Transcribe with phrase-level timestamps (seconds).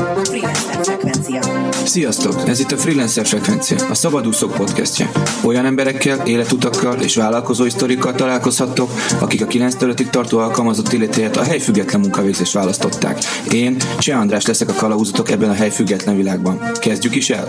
[0.00, 1.40] Freelancer Frekvencia.
[1.84, 2.48] Sziasztok!
[2.48, 5.10] Ez itt a Freelancer Frekvencia, a Szabadúszók podcastje.
[5.44, 8.90] Olyan emberekkel, életutakkal és vállalkozói sztorikkal találkozhattok,
[9.20, 13.18] akik a 9 5 tartó alkalmazott életéért a helyfüggetlen munkavégzést választották.
[13.52, 16.60] Én, Cseh András leszek a kalauzotok ebben a helyfüggetlen világban.
[16.80, 17.48] Kezdjük is el!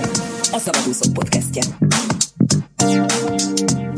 [0.51, 1.61] A Szabadúszók podcastje.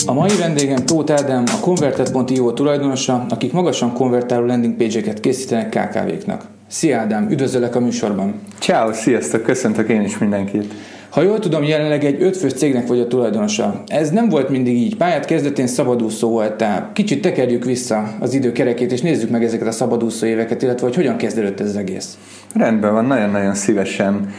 [0.06, 6.62] A mai vendégem Tóth Ádám, a Converted.io tulajdonosa, akik magasan konvertáló landing page-eket készítenek KKV-knak.
[6.74, 8.34] Szia Ádám, üdvözöllek a műsorban!
[8.60, 10.74] Ciao, sziasztok, köszöntök én is mindenkit.
[11.10, 13.84] Ha jól tudom, jelenleg egy ötfős cégnek vagy a tulajdonosa.
[13.88, 14.98] Ez nem volt mindig így.
[14.98, 16.92] Pályát kezdetén szabadúszó voltál.
[16.94, 21.18] Kicsit tekerjük vissza az időkerekét, és nézzük meg ezeket a szabadúszó éveket, illetve hogy hogyan
[21.18, 22.18] kezdődött ez az egész.
[22.54, 24.30] Rendben van, nagyon-nagyon szívesen.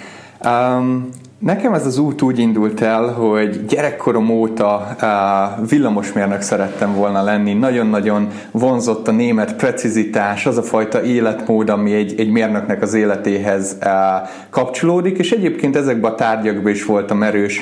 [0.45, 1.09] Um,
[1.45, 4.97] Nekem ez az út úgy indult el, hogy gyerekkorom óta
[5.69, 7.53] villamosmérnök szerettem volna lenni.
[7.53, 13.79] Nagyon-nagyon vonzott a német precizitás, az a fajta életmód, ami egy, egy mérnöknek az életéhez
[14.51, 17.61] kapcsolódik, és egyébként ezekben a tárgyakban is voltam erős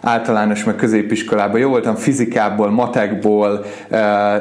[0.00, 1.60] általános meg középiskolában.
[1.60, 3.64] Jó voltam fizikából, matekból,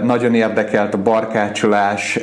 [0.04, 2.20] nagyon érdekelt a barkácsolás,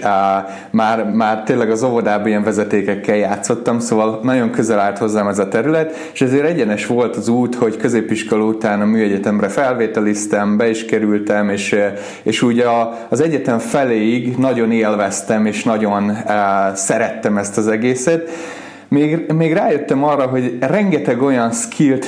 [0.71, 5.49] már, már tényleg az óvodában ilyen vezetékekkel játszottam, szóval nagyon közel állt hozzám ez a
[5.49, 10.85] terület, és ezért egyenes volt az út, hogy középiskola után a műegyetemre felvételiztem, be is
[10.85, 11.77] kerültem, és,
[12.23, 18.31] és úgy a, az egyetem feléig nagyon élveztem, és nagyon uh, szerettem ezt az egészet,
[18.89, 22.07] még, még rájöttem arra, hogy rengeteg olyan skillt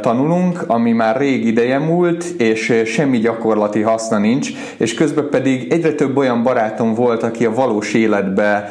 [0.00, 5.92] tanulunk, ami már rég ideje múlt, és semmi gyakorlati haszna nincs, és közben pedig egyre
[5.92, 8.70] több olyan barátom volt, aki a valós életbe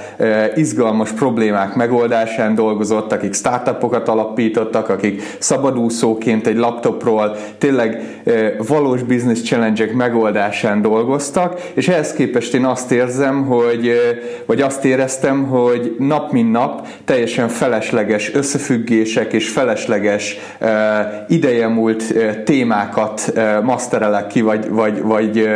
[0.56, 8.02] izgalmas problémák megoldásán dolgozott, akik startupokat alapítottak, akik szabadúszóként egy laptopról tényleg
[8.68, 13.92] valós business challenge megoldásán dolgoztak, és ehhez képest én azt érzem, hogy,
[14.46, 20.38] vagy azt éreztem, hogy nap mint nap teljesen teljesen felesleges összefüggések és felesleges
[21.28, 25.50] ideje múlt uh, témákat masterelek ki, vagy, vagy, vagy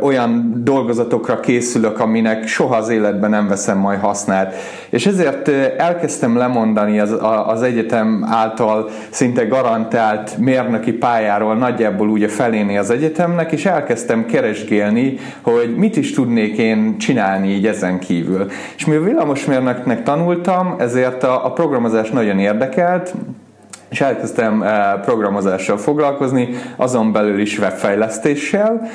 [0.00, 4.54] olyan dolgozatokra készülök, aminek soha az életben nem veszem majd hasznát.
[4.90, 5.48] És ezért
[5.78, 12.90] elkezdtem lemondani az, az egyetem által szinte garantált mérnöki pályáról nagyjából úgy a feléni az
[12.90, 18.46] egyetemnek, és elkezdtem keresgélni, hogy mit is tudnék én csinálni így ezen kívül.
[18.76, 23.14] És mivel villamosmérnöknek tanultam, ezért a, a programozás nagyon érdekelt,
[23.88, 28.88] és elkezdtem eh, programozással foglalkozni, azon belül is webfejlesztéssel,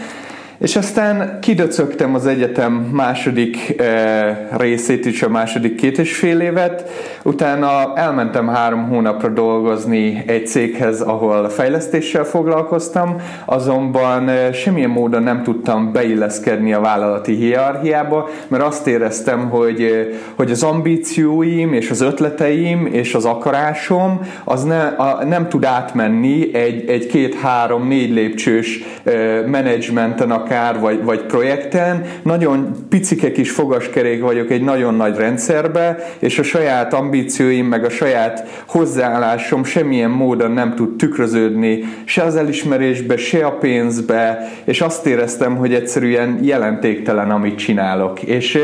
[0.62, 6.90] és aztán kidöcögtem az egyetem második e, részét is, a második két és fél évet,
[7.24, 15.44] utána elmentem három hónapra dolgozni egy céghez, ahol fejlesztéssel foglalkoztam, azonban e, semmilyen módon nem
[15.44, 20.06] tudtam beilleszkedni a vállalati hierarchiába, mert azt éreztem, hogy, e,
[20.36, 26.56] hogy az ambícióim és az ötleteim és az akarásom az ne, a, nem tud átmenni
[26.56, 29.12] egy, egy két-három, négy lépcsős e,
[29.46, 36.40] menedzsmenten, akár, vagy, vagy projekten, nagyon picike kis fogaskerék vagyok egy nagyon nagy rendszerbe, és
[36.40, 43.18] a saját ambícióim, meg a saját hozzáállásom semmilyen módon nem tud tükröződni se az elismerésbe,
[43.18, 48.24] se a pénzbe, és azt éreztem, hogy egyszerűen jelentéktelen, amit csinálok.
[48.24, 48.60] És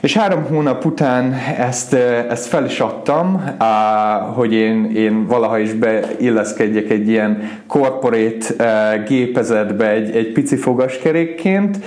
[0.00, 1.92] és három hónap után ezt,
[2.28, 3.44] ezt fel is adtam,
[4.34, 8.54] hogy én, én valaha is beilleszkedjek egy ilyen corporate
[9.08, 11.78] gépezetbe egy, egy pici fogaskerékként,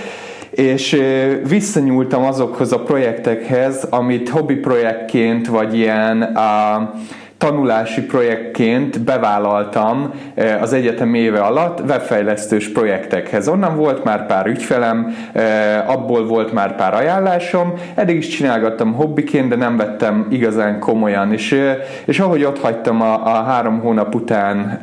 [0.50, 1.02] és
[1.48, 7.02] visszanyúltam azokhoz a projektekhez, amit hobbi projektként, vagy ilyen uh,
[7.44, 13.48] tanulási projektként bevállaltam eh, az egyetem éve alatt webfejlesztős projektekhez.
[13.48, 19.50] Onnan volt már pár ügyfelem, eh, abból volt már pár ajánlásom, eddig is csinálgattam hobbiként,
[19.50, 24.16] de nem vettem igazán komolyan, és, eh, és ahogy ott hagytam a, a három hónap
[24.16, 24.80] után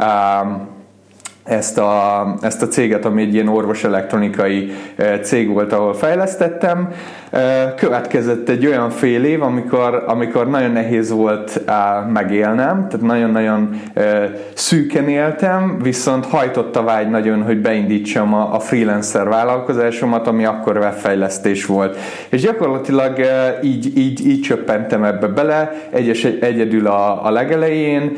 [1.44, 4.72] ezt a, ezt a céget, ami egy ilyen orvos elektronikai
[5.22, 6.88] cég volt, ahol fejlesztettem,
[7.76, 11.60] Következett egy olyan fél év, amikor, amikor nagyon nehéz volt
[12.12, 13.80] megélnem, tehát nagyon-nagyon
[14.54, 20.76] szűken éltem, viszont hajtott a vágy nagyon, hogy beindítsam a, a freelancer vállalkozásomat, ami akkor
[20.76, 21.96] webfejlesztés volt.
[22.28, 23.20] És gyakorlatilag
[23.62, 28.16] így, így, így csöppentem ebbe bele, egyes, egyedül a, a legelején,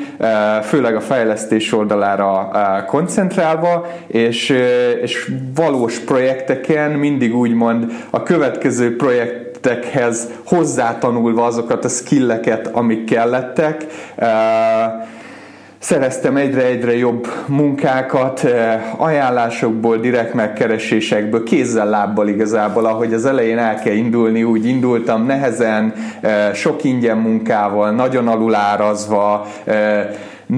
[0.62, 2.50] főleg a fejlesztés oldalára
[2.87, 4.55] koncentrálva, és,
[5.03, 13.87] és valós projekteken mindig úgymond a következő projektekhez hozzátanulva azokat a skilleket, amik kellettek.
[15.78, 18.46] szereztem egyre-egyre jobb munkákat,
[18.96, 25.94] ajánlásokból, direkt megkeresésekből, kézzel, lábbal igazából, ahogy az elején el kell indulni, úgy indultam nehezen,
[26.55, 29.46] sok ingyen munkával, nagyon alulárazva,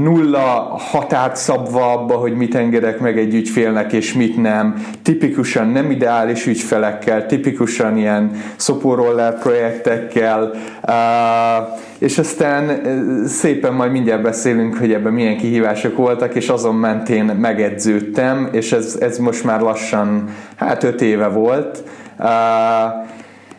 [0.03, 4.87] nulla határt szabva abba, hogy mit engedek meg egy ügyfélnek és mit nem.
[5.03, 10.51] Tipikusan nem ideális ügyfelekkel, tipikusan ilyen szopóroller projektekkel,
[11.99, 12.81] és aztán
[13.27, 18.97] szépen majd mindjárt beszélünk, hogy ebben milyen kihívások voltak, és azon mentén megedződtem, és ez,
[19.01, 21.83] ez most már lassan, hát öt éve volt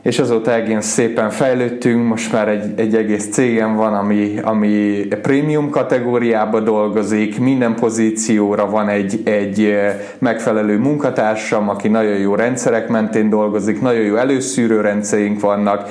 [0.06, 5.70] és azóta egész szépen fejlődtünk, most már egy, egy egész cégem van, ami, ami prémium
[5.70, 9.76] kategóriába dolgozik, minden pozícióra van egy, egy
[10.18, 15.90] megfelelő munkatársam, aki nagyon jó rendszerek mentén dolgozik, nagyon jó előszűrő rendszerünk vannak,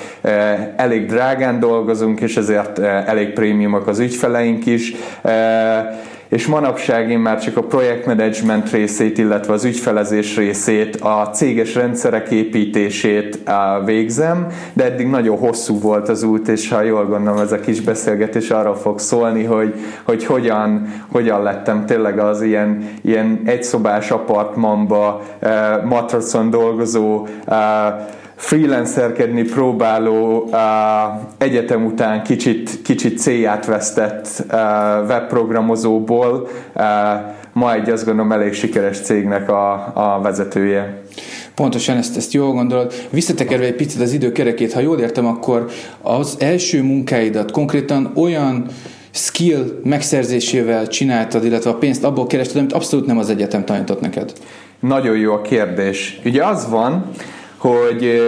[0.76, 4.94] elég drágán dolgozunk, és ezért elég prémiumok az ügyfeleink is
[6.34, 12.30] és manapság én már csak a projektmenedzsment részét, illetve az ügyfelezés részét, a céges rendszerek
[12.30, 13.38] építését
[13.84, 17.80] végzem, de eddig nagyon hosszú volt az út, és ha jól gondolom, ez a kis
[17.80, 25.22] beszélgetés arról fog szólni, hogy, hogy hogyan, hogyan lettem tényleg az ilyen, ilyen egyszobás apartmanba,
[25.84, 27.26] matracon dolgozó
[28.36, 30.58] freelancerkedni próbáló uh,
[31.38, 34.52] egyetem után kicsit, kicsit célját vesztett uh,
[35.08, 36.82] webprogramozóból uh,
[37.54, 41.02] ma egy azt gondolom elég sikeres cégnek a, a vezetője.
[41.54, 42.92] Pontosan ezt, ezt jól gondolod.
[43.10, 45.66] Visszatekerve egy picit az időkerekét, ha jól értem, akkor
[46.02, 48.66] az első munkáidat konkrétan olyan
[49.10, 54.32] skill megszerzésével csináltad, illetve a pénzt abból kerested, amit abszolút nem az egyetem tanított neked.
[54.80, 56.20] Nagyon jó a kérdés.
[56.24, 57.10] Ugye az van,
[57.68, 58.22] hogy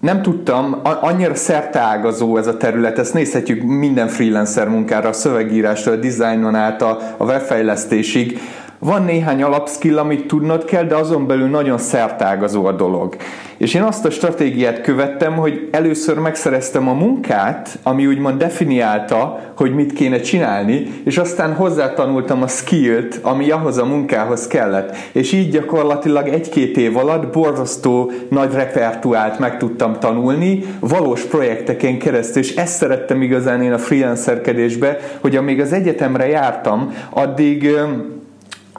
[0.00, 5.96] nem tudtam, annyira szerteágazó ez a terület, ezt nézhetjük minden freelancer munkára, a szövegírástól, a
[5.96, 8.40] dizájnon át a, a webfejlesztésig,
[8.86, 13.16] van néhány alapskill, amit tudnod kell, de azon belül nagyon szertágazó a dolog.
[13.56, 19.74] És én azt a stratégiát követtem, hogy először megszereztem a munkát, ami úgymond definiálta, hogy
[19.74, 24.96] mit kéne csinálni, és aztán hozzátanultam a skillt, ami ahhoz a munkához kellett.
[25.12, 32.42] És így gyakorlatilag egy-két év alatt borzasztó nagy repertuált meg tudtam tanulni, valós projekteken keresztül,
[32.42, 37.70] és ezt szerettem igazán én a freelancerkedésbe, hogy amíg az egyetemre jártam, addig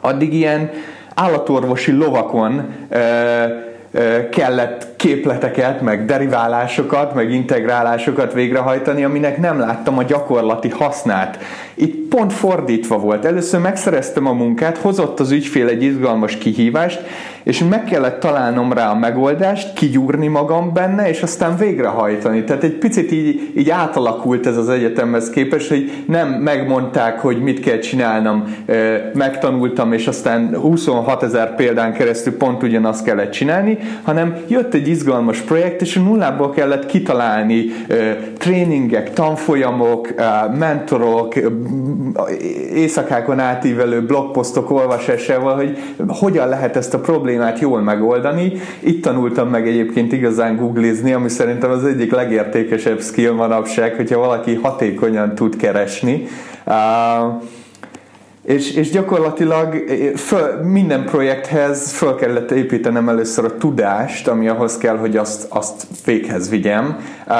[0.00, 0.70] addig ilyen
[1.14, 2.74] állatorvosi lovakon
[4.30, 11.38] kellett képleteket, meg deriválásokat, meg integrálásokat végrehajtani, aminek nem láttam a gyakorlati hasznát.
[11.74, 13.24] Itt pont fordítva volt.
[13.24, 17.00] Először megszereztem a munkát, hozott az ügyfél egy izgalmas kihívást,
[17.42, 22.44] és meg kellett találnom rá a megoldást, kigyúrni magam benne, és aztán végrehajtani.
[22.44, 27.60] Tehát egy picit így, így átalakult ez az egyetemhez képest, hogy nem megmondták, hogy mit
[27.60, 28.56] kell csinálnom,
[29.14, 35.40] megtanultam, és aztán 26 ezer példán keresztül pont ugyanazt kellett csinálni, hanem jött egy izgalmas
[35.40, 37.64] projekt, és nullából kellett kitalálni
[38.38, 40.14] tréningek, tanfolyamok,
[40.58, 41.34] mentorok,
[42.74, 48.52] éjszakákon átívelő blogposztok olvasásával, hogy hogyan lehet ezt a problémát jól megoldani.
[48.80, 54.54] Itt tanultam meg egyébként igazán googlizni, ami szerintem az egyik legértékesebb skill manapság, hogyha valaki
[54.54, 56.26] hatékonyan tud keresni.
[56.66, 56.74] Uh,
[58.48, 59.84] és, és gyakorlatilag
[60.16, 65.86] föl, minden projekthez föl kellett építenem először a tudást, ami ahhoz kell, hogy azt, azt
[66.04, 66.96] véghez vigyem.
[67.26, 67.34] Uh,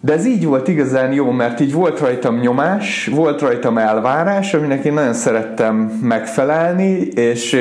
[0.00, 4.84] de ez így volt igazán jó, mert így volt rajtam nyomás, volt rajtam elvárás, aminek
[4.84, 7.56] én nagyon szerettem megfelelni, és,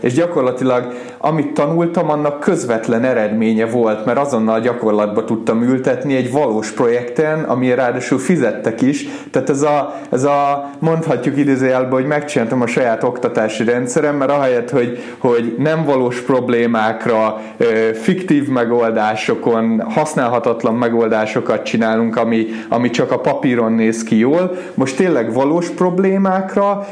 [0.00, 6.70] és gyakorlatilag amit tanultam, annak közvetlen eredménye volt, mert azonnal gyakorlatba tudtam ültetni egy valós
[6.70, 9.06] projekten, ami ráadásul fizettek is.
[9.30, 14.70] Tehát ez a, ez a mondhatjuk idézőjelben, hogy megcsináltam a saját oktatási rendszerem, mert ahelyett,
[14.70, 17.40] hogy, hogy nem valós problémákra,
[17.92, 25.32] fiktív megoldásokon, használhatatlan megoldásokat csinálunk, ami, ami csak a papíron néz ki jól, most tényleg
[25.32, 26.86] valós problémákra,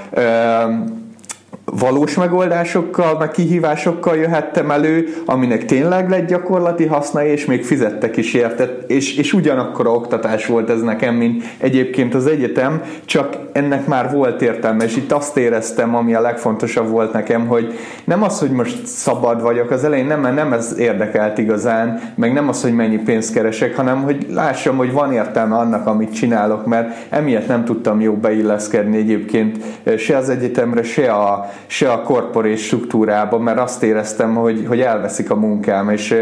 [1.73, 8.35] valós megoldásokkal, meg kihívásokkal jöhettem elő, aminek tényleg lett gyakorlati haszna, és még fizettek is
[8.35, 13.87] érte, és, és ugyanakkor a oktatás volt ez nekem, mint egyébként az egyetem, csak ennek
[13.87, 18.39] már volt értelme, és itt azt éreztem, ami a legfontosabb volt nekem, hogy nem az,
[18.39, 22.75] hogy most szabad vagyok, az elején nem, nem ez érdekelt igazán, meg nem az, hogy
[22.75, 27.65] mennyi pénzt keresek, hanem hogy lássam, hogy van értelme annak, amit csinálok, mert emiatt nem
[27.65, 29.57] tudtam jó beilleszkedni egyébként
[29.99, 35.31] se az egyetemre, se a, se a korporés struktúrába, mert azt éreztem, hogy, hogy elveszik
[35.31, 36.15] a munkám, és,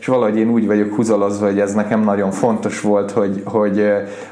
[0.00, 3.84] és valahogy én úgy vagyok húzalozva, hogy ez nekem nagyon fontos volt, hogy, hogy,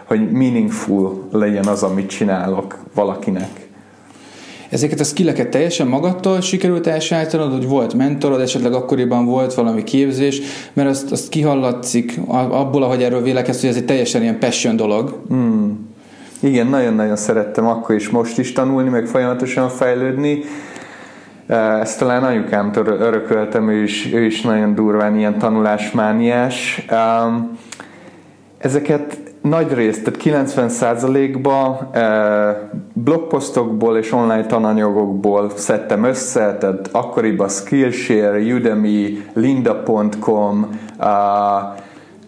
[0.05, 3.69] hogy meaningful legyen az, amit csinálok valakinek.
[4.71, 10.41] Ezeket a skilleket teljesen magadtól sikerült elsállítanod, hogy volt mentorod, esetleg akkoriban volt valami képzés,
[10.73, 15.23] mert azt, azt kihallatszik abból, ahogy erről vélekedsz, hogy ez egy teljesen ilyen passion dolog.
[15.29, 15.80] Hmm.
[16.43, 20.43] Igen, nagyon-nagyon szerettem akkor is most is tanulni, meg folyamatosan fejlődni.
[21.81, 26.87] Ezt talán anyukámtól örököltem, ő is, ő is nagyon durván ilyen tanulásmániás.
[28.59, 31.91] Ezeket nagy részt, tehát 90%-ba
[32.93, 40.69] blogposztokból és online tananyagokból szedtem össze, tehát akkoriban Skillshare, Udemy, Linda.com,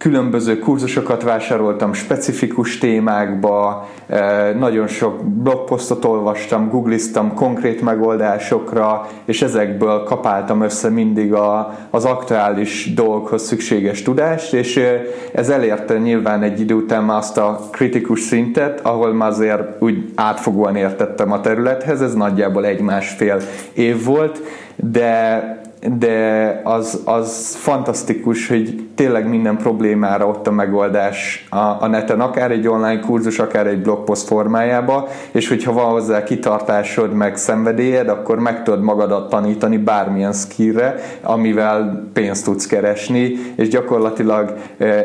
[0.02, 10.02] különböző kurzusokat vásároltam specifikus témákba, eh, nagyon sok blogposztot olvastam, googliztam konkrét megoldásokra, és ezekből
[10.02, 15.00] kapáltam össze mindig a, az aktuális dolgokhoz szükséges tudást, és eh,
[15.32, 20.76] ez elérte nyilván egy idő után azt a kritikus szintet, ahol már azért úgy átfogóan
[20.76, 23.40] értettem a területhez, ez nagyjából egy-másfél
[23.72, 24.40] év volt,
[24.76, 25.60] de
[25.98, 32.50] de az, az fantasztikus, hogy tényleg minden problémára ott a megoldás a, a neten, akár
[32.50, 38.38] egy online kurzus, akár egy blogpost formájába, és hogyha van hozzá kitartásod, meg szenvedélyed, akkor
[38.38, 44.54] meg tudod magadat tanítani bármilyen skillre, amivel pénzt tudsz keresni, és gyakorlatilag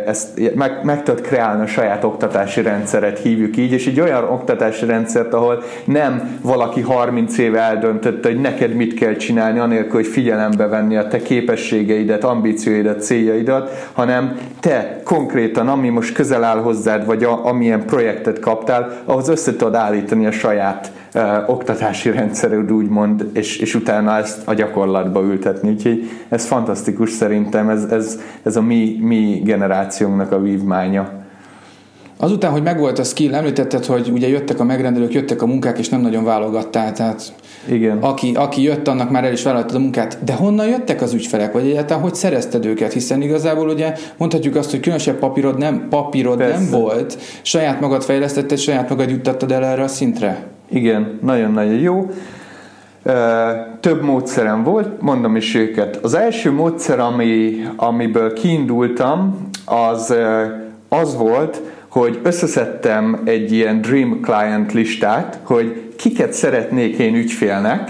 [0.05, 4.85] ezt meg, meg tudod kreálni a saját oktatási rendszeret, hívjuk így, és egy olyan oktatási
[4.85, 10.67] rendszert, ahol nem valaki 30 éve eldöntötte, hogy neked mit kell csinálni, anélkül, hogy figyelembe
[10.67, 17.23] venni a te képességeidet, ambícióidat, céljaidat, hanem te konkrétan, ami most közel áll hozzád, vagy
[17.23, 23.57] a, amilyen projektet kaptál, ahhoz össze tudod állítani a saját uh, oktatási rendszered, úgymond, és,
[23.57, 25.69] és utána ezt a gyakorlatba ültetni.
[25.69, 31.25] Úgyhogy ez fantasztikus szerintem, ez, ez, ez a mi, mi generációnknak a vívmánya.
[32.19, 35.89] Azután, hogy megvolt a skill, említetted, hogy ugye jöttek a megrendelők, jöttek a munkák, és
[35.89, 37.33] nem nagyon válogattál, tehát
[37.67, 37.97] Igen.
[37.97, 40.23] Aki, aki jött, annak már el is vállaltad a munkát.
[40.23, 42.93] De honnan jöttek az ügyfelek, vagy egyáltalán hogy szerezted őket?
[42.93, 48.57] Hiszen igazából ugye mondhatjuk azt, hogy különösebb papírod nem, papírod nem volt, saját magad fejlesztetted,
[48.57, 50.45] saját magad juttattad el erre a szintre.
[50.69, 52.09] Igen, nagyon-nagyon jó.
[53.79, 55.95] Több módszerem volt, mondom is őket.
[55.95, 60.13] Az első módszer, ami, amiből kiindultam, az
[60.89, 61.61] az volt,
[61.97, 67.89] hogy összeszedtem egy ilyen Dream Client listát, hogy kiket szeretnék én ügyfélnek,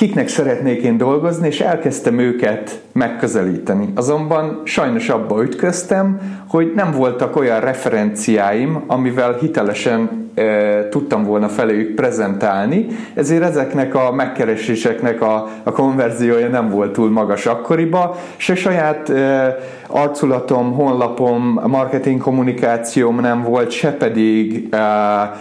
[0.00, 3.92] kiknek szeretnék én dolgozni, és elkezdtem őket megközelíteni.
[3.94, 11.94] Azonban sajnos abba ütköztem, hogy nem voltak olyan referenciáim, amivel hitelesen e, tudtam volna feléjük
[11.94, 19.08] prezentálni, ezért ezeknek a megkereséseknek a, a konverziója nem volt túl magas akkoriba, se saját
[19.08, 24.78] e, arculatom, honlapom, marketing kommunikációm nem volt, se pedig e,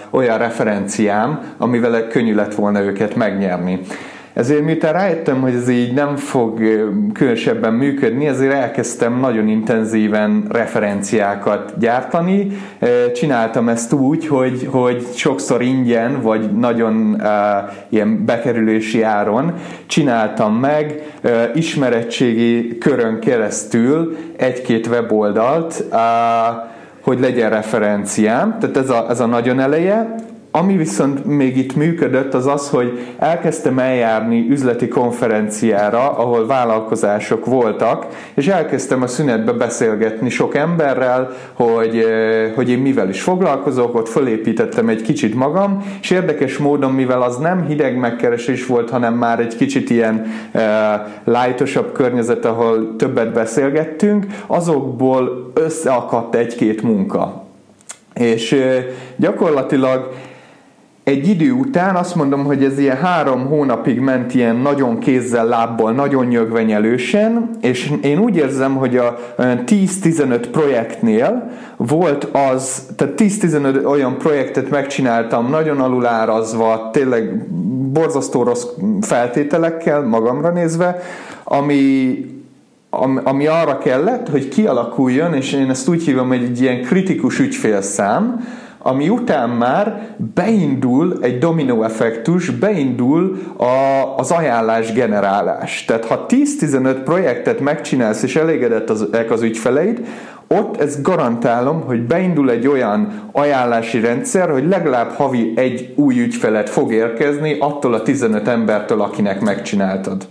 [0.10, 3.80] olyan referenciám, amivel könnyű lett volna őket megnyerni.
[4.34, 6.60] Ezért miután rájöttem, hogy ez így nem fog
[7.14, 12.48] különösebben működni, ezért elkezdtem nagyon intenzíven referenciákat gyártani.
[13.14, 17.28] Csináltam ezt úgy, hogy, hogy sokszor ingyen, vagy nagyon uh,
[17.90, 19.54] ilyen bekerülési áron
[19.86, 25.98] csináltam meg uh, ismerettségi körön keresztül egy-két weboldalt, uh,
[27.02, 30.16] hogy legyen referenciám, tehát ez a, ez a nagyon eleje,
[30.51, 38.08] ami viszont még itt működött, az az, hogy elkezdtem eljárni üzleti konferenciára, ahol vállalkozások voltak,
[38.34, 44.10] és elkezdtem a szünetbe beszélgetni sok emberrel, hogy, eh, hogy én mivel is foglalkozok, ott
[44.10, 49.39] fölépítettem egy kicsit magam, és érdekes módon, mivel az nem hideg megkeresés volt, hanem már
[49.39, 50.62] egy kicsit ilyen uh,
[51.24, 57.44] lightosabb környezet, ahol többet beszélgettünk, azokból összeakadt egy-két munka.
[58.13, 58.75] És uh,
[59.15, 60.10] gyakorlatilag
[61.10, 65.92] egy idő után azt mondom, hogy ez ilyen három hónapig ment ilyen nagyon kézzel, lábbal,
[65.92, 74.18] nagyon nyögvenyelősen, és én úgy érzem, hogy a 10-15 projektnél volt az, tehát 10-15 olyan
[74.18, 77.48] projektet megcsináltam, nagyon alulárazva, tényleg
[77.92, 78.66] borzasztó rossz
[79.01, 81.01] feltételekkel, magamra nézve,
[81.44, 82.18] ami,
[83.24, 88.44] ami arra kellett, hogy kialakuljon, és én ezt úgy hívom, hogy egy ilyen kritikus ügyfélszám,
[88.82, 95.86] ami után már beindul egy dominó effektus, beindul a, az ajánlás generálás.
[95.86, 100.08] Tehát ha 10-15 projektet megcsinálsz és elégedett az, az ügyfeleid,
[100.48, 106.70] ott ezt garantálom, hogy beindul egy olyan ajánlási rendszer, hogy legalább havi egy új ügyfelet
[106.70, 110.28] fog érkezni attól a 15 embertől, akinek megcsináltad.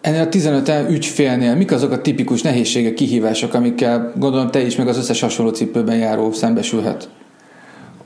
[0.00, 4.88] Ennél a 15 ügyfélnél mik azok a tipikus nehézségek, kihívások, amikkel gondolom te is, meg
[4.88, 7.08] az összes hasonló cipőben járó szembesülhet?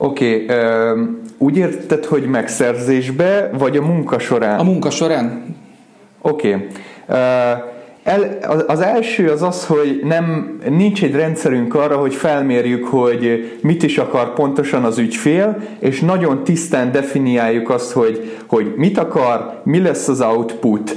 [0.03, 0.95] Oké, okay,
[1.37, 4.59] úgy érted, hogy megszerzésbe, vagy a munka során?
[4.59, 5.55] A munka során.
[6.21, 6.53] Oké.
[6.53, 6.67] Okay.
[8.03, 13.83] El, az első az az, hogy nem, nincs egy rendszerünk arra, hogy felmérjük, hogy mit
[13.83, 19.81] is akar pontosan az ügyfél, és nagyon tisztán definiáljuk azt, hogy, hogy mit akar, mi
[19.81, 20.95] lesz az output,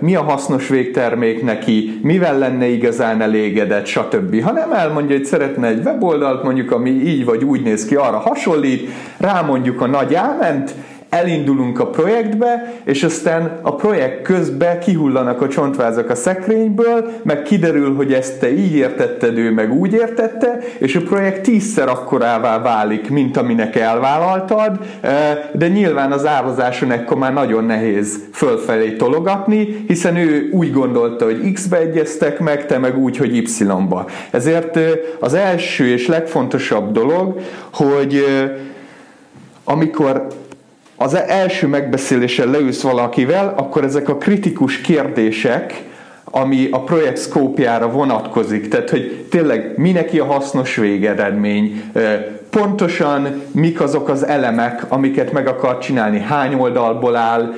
[0.00, 4.42] mi a hasznos végtermék neki, mivel lenne igazán elégedett, stb.
[4.42, 8.18] Ha nem elmondja, hogy szeretne egy weboldalt, mondjuk, ami így vagy úgy néz ki, arra
[8.18, 10.74] hasonlít, rámondjuk a nagy áment,
[11.12, 17.94] elindulunk a projektbe, és aztán a projekt közben kihullanak a csontvázak a szekrényből, meg kiderül,
[17.94, 23.10] hogy ezt te így értetted, ő meg úgy értette, és a projekt tízszer akkorává válik,
[23.10, 30.16] mint aminek elvállaltad, eh, de nyilván az árazáson ekkor már nagyon nehéz fölfelé tologatni, hiszen
[30.16, 34.06] ő úgy gondolta, hogy X-be egyeztek meg, te meg úgy, hogy Y-ba.
[34.30, 34.90] Ezért eh,
[35.20, 37.40] az első és legfontosabb dolog,
[37.72, 38.50] hogy eh,
[39.64, 40.26] amikor
[41.02, 45.82] az első megbeszélésen leülsz valakivel, akkor ezek a kritikus kérdések,
[46.24, 48.68] ami a projekt szkópjára vonatkozik.
[48.68, 51.82] Tehát, hogy tényleg mi neki a hasznos végeredmény,
[52.60, 57.54] pontosan mik azok az elemek, amiket meg akar csinálni, hány oldalból áll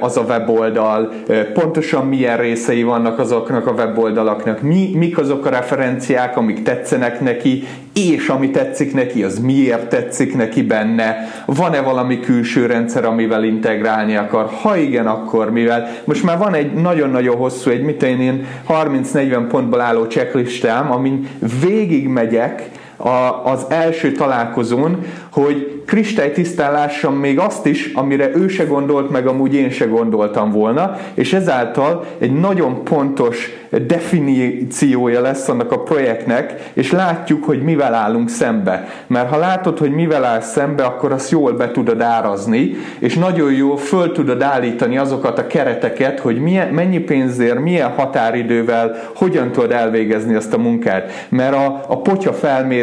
[0.00, 1.12] az a weboldal,
[1.52, 7.64] pontosan milyen részei vannak azoknak a weboldalaknak, mi, mik azok a referenciák, amik tetszenek neki,
[7.94, 11.16] és ami tetszik neki, az miért tetszik neki benne,
[11.46, 15.88] van-e valami külső rendszer, amivel integrálni akar, ha igen, akkor mivel.
[16.04, 21.28] Most már van egy nagyon-nagyon hosszú, egy mit én 30-40 pontból álló checklistám, amin
[21.60, 28.64] végig megyek, a, az első találkozón, hogy kristálytisztán lássam még azt is, amire ő se
[28.64, 33.50] gondolt, meg amúgy én se gondoltam volna, és ezáltal egy nagyon pontos
[33.86, 38.88] definíciója lesz annak a projektnek, és látjuk, hogy mivel állunk szembe.
[39.06, 43.52] Mert ha látod, hogy mivel állsz szembe, akkor azt jól be tudod árazni, és nagyon
[43.52, 49.72] jól föl tudod állítani azokat a kereteket, hogy milyen, mennyi pénzért, milyen határidővel, hogyan tudod
[49.72, 51.26] elvégezni azt a munkát.
[51.28, 52.32] Mert a, a potya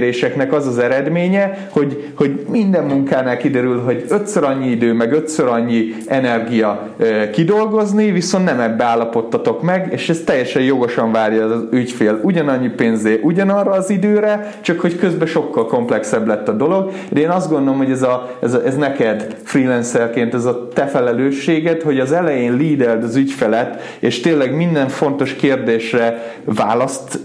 [0.03, 5.47] felméréseknek az az eredménye, hogy, hogy minden munkánál kiderül, hogy ötször annyi idő, meg ötször
[5.47, 6.87] annyi energia
[7.31, 13.19] kidolgozni, viszont nem ebbe állapottatok meg, és ez teljesen jogosan várja az ügyfél ugyanannyi pénzé,
[13.23, 16.91] ugyanarra az időre, csak hogy közben sokkal komplexebb lett a dolog.
[17.09, 20.85] De én azt gondolom, hogy ez, a, ez, a, ez neked freelancerként ez a te
[20.85, 27.19] felelősséged, hogy az elején leadeld az ügyfelet, és tényleg minden fontos kérdésre választ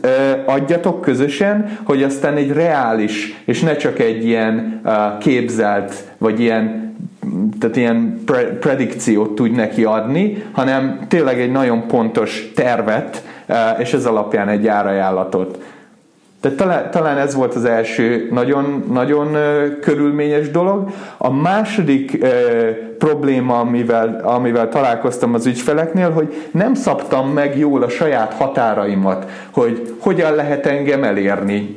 [0.47, 4.83] adjatok közösen, hogy aztán egy reális, és ne csak egy ilyen
[5.21, 6.87] képzelt, vagy ilyen
[7.61, 13.23] tehát ilyen pre- predikciót tud neki adni, hanem tényleg egy nagyon pontos tervet,
[13.79, 15.59] és ez alapján egy árajánlatot.
[16.41, 19.37] Tehát talán, ez volt az első nagyon, nagyon
[19.81, 20.91] körülményes dolog.
[21.17, 22.25] A második
[22.99, 29.95] probléma, amivel, amivel találkoztam az ügyfeleknél, hogy nem szabtam meg jól a saját határaimat, hogy
[29.99, 31.77] hogyan lehet engem elérni,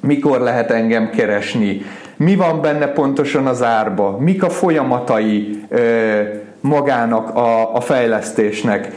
[0.00, 1.82] mikor lehet engem keresni,
[2.16, 6.20] mi van benne pontosan az árba, mik a folyamatai ö,
[6.60, 8.92] magának a, a fejlesztésnek.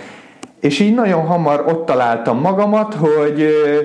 [0.60, 3.80] És így nagyon hamar ott találtam magamat, hogy ö,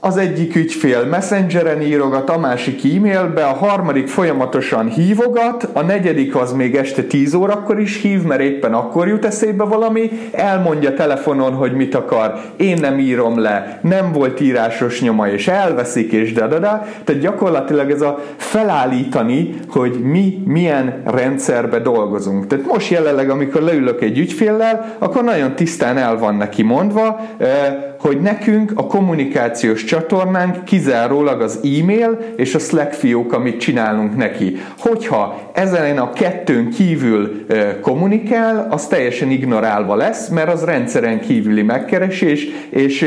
[0.00, 6.52] az egyik ügyfél messengeren írogat, a másik e-mailbe, a harmadik folyamatosan hívogat, a negyedik az
[6.52, 11.72] még este 10 órakor is hív, mert éppen akkor jut eszébe valami, elmondja telefonon, hogy
[11.72, 16.58] mit akar, én nem írom le, nem volt írásos nyoma, és elveszik, és da, da,
[16.58, 16.86] da.
[17.04, 22.46] Tehát gyakorlatilag ez a felállítani, hogy mi milyen rendszerbe dolgozunk.
[22.46, 27.87] Tehát most jelenleg, amikor leülök egy ügyféllel, akkor nagyon tisztán el van neki mondva, eh,
[28.00, 34.56] hogy nekünk a kommunikációs csatornánk kizárólag az e-mail és a Slack fiók, amit csinálunk neki.
[34.78, 37.46] Hogyha ezen a kettőn kívül
[37.80, 43.04] kommunikál, az teljesen ignorálva lesz, mert az rendszeren kívüli megkeresés, és,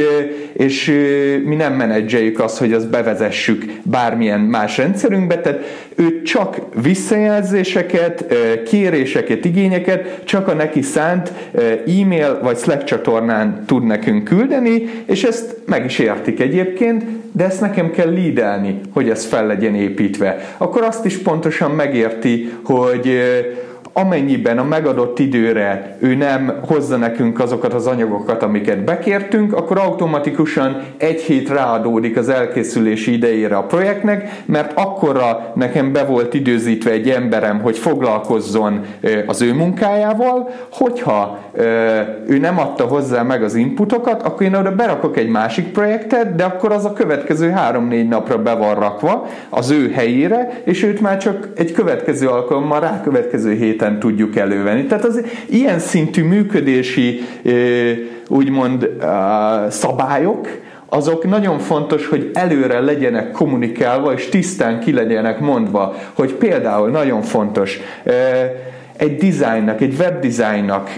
[0.54, 0.86] és
[1.46, 5.60] mi nem menedzseljük azt, hogy azt bevezessük bármilyen más rendszerünkbe, tehát
[5.96, 8.26] ő csak visszajelzéseket,
[8.66, 11.32] kéréseket, igényeket csak a neki szánt
[12.02, 17.62] e-mail vagy Slack csatornán tud nekünk küldeni, és ezt meg is értik egyébként, de ezt
[17.62, 20.56] nekem kell lídelni, hogy ez fel legyen építve.
[20.58, 23.20] Akkor azt is pontosan megérti, hogy
[23.94, 30.82] amennyiben a megadott időre ő nem hozza nekünk azokat az anyagokat, amiket bekértünk, akkor automatikusan
[30.98, 37.10] egy hét ráadódik az elkészülési idejére a projektnek, mert akkorra nekem be volt időzítve egy
[37.10, 38.86] emberem, hogy foglalkozzon
[39.28, 41.40] az ő munkájával, hogyha
[42.28, 46.44] ő nem adta hozzá meg az inputokat, akkor én oda berakok egy másik projektet, de
[46.44, 51.18] akkor az a következő három-négy napra be van rakva az ő helyére, és őt már
[51.18, 54.86] csak egy következő alkalommal rá következő hét héten tudjuk elővenni.
[54.86, 57.22] Tehát az ilyen szintű működési
[58.28, 58.90] úgymond
[59.70, 60.48] szabályok,
[60.90, 67.22] azok nagyon fontos, hogy előre legyenek kommunikálva, és tisztán ki legyenek mondva, hogy például nagyon
[67.22, 67.80] fontos,
[69.02, 70.90] egy dizájnnak, egy webdesignnak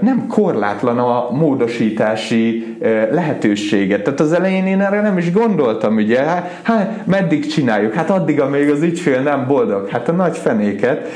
[0.00, 2.76] nem korlátlan a módosítási
[3.10, 4.02] lehetősége.
[4.02, 6.20] Tehát az elején én erre nem is gondoltam, ugye,
[6.62, 7.94] hát meddig csináljuk?
[7.94, 9.88] Hát addig, amíg az ügyfél nem boldog.
[9.88, 11.08] Hát a nagy fenéket,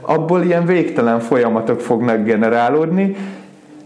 [0.00, 3.16] abból ilyen végtelen folyamatok fognak generálódni,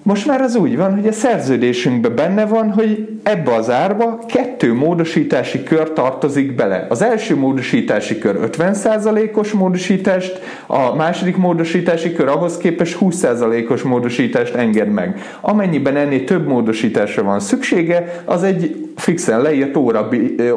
[0.06, 4.74] most már az úgy van, hogy a szerződésünkben benne van, hogy ebbe az árba kettő
[4.74, 6.86] módosítási kör tartozik bele.
[6.88, 14.88] Az első módosítási kör 50%-os módosítást, a második módosítási kör ahhoz képest 20%-os módosítást enged
[14.88, 15.20] meg.
[15.40, 20.08] Amennyiben ennél több módosításra van szüksége, az egy fixen leírt óra,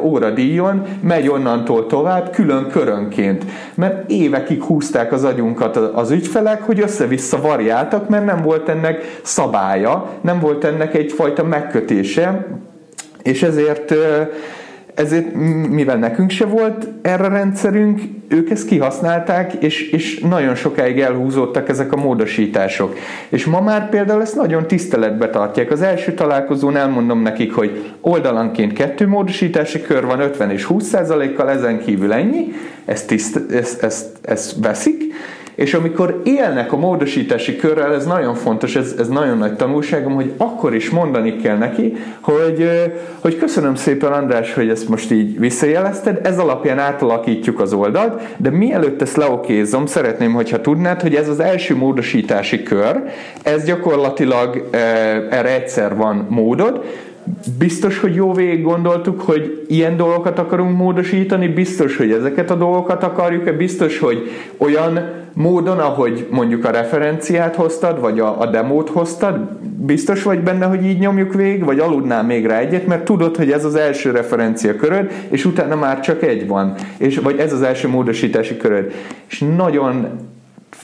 [0.02, 3.46] óradíjon megy onnantól tovább külön körönként.
[3.74, 10.10] Mert évekig húzták az agyunkat az ügyfelek, hogy össze-vissza variáltak, mert nem volt ennek szabálya,
[10.21, 12.47] nem volt ennek egyfajta megkötése,
[13.23, 13.93] és ezért
[14.99, 15.34] ezért,
[15.69, 21.93] mivel nekünk se volt erre rendszerünk, ők ezt kihasználták, és, és nagyon sokáig elhúzódtak ezek
[21.93, 22.97] a módosítások.
[23.30, 25.71] És ma már például ezt nagyon tiszteletbe tartják.
[25.71, 31.49] Az első találkozón elmondom nekik, hogy oldalanként kettő módosítási kör van, 50 és 20 százalékkal,
[31.49, 32.54] ezen kívül ennyi,
[32.86, 35.13] ezt, tiszt, ezt, ezt, ezt veszik,
[35.60, 40.34] és amikor élnek a módosítási körrel, ez nagyon fontos, ez, ez nagyon nagy tanulságom, hogy
[40.38, 42.69] akkor is mondani kell neki, hogy,
[43.19, 48.50] hogy köszönöm szépen András, hogy ezt most így visszajelezted, ez alapján átalakítjuk az oldalt, de
[48.50, 53.04] mielőtt ezt leokézom, szeretném, hogyha tudnád, hogy ez az első módosítási kör,
[53.43, 54.67] ez gyakorlatilag
[55.30, 56.84] erre egyszer van módod,
[57.58, 63.04] biztos, hogy jó végig gondoltuk, hogy ilyen dolgokat akarunk módosítani, biztos, hogy ezeket a dolgokat
[63.04, 69.38] akarjuk-e, biztos, hogy olyan módon, ahogy mondjuk a referenciát hoztad, vagy a, a demót hoztad,
[69.78, 73.52] biztos vagy benne, hogy így nyomjuk végig, vagy aludnál még rá egyet, mert tudod, hogy
[73.52, 77.62] ez az első referencia köröd, és utána már csak egy van, és, vagy ez az
[77.62, 78.92] első módosítási köröd.
[79.30, 80.08] És nagyon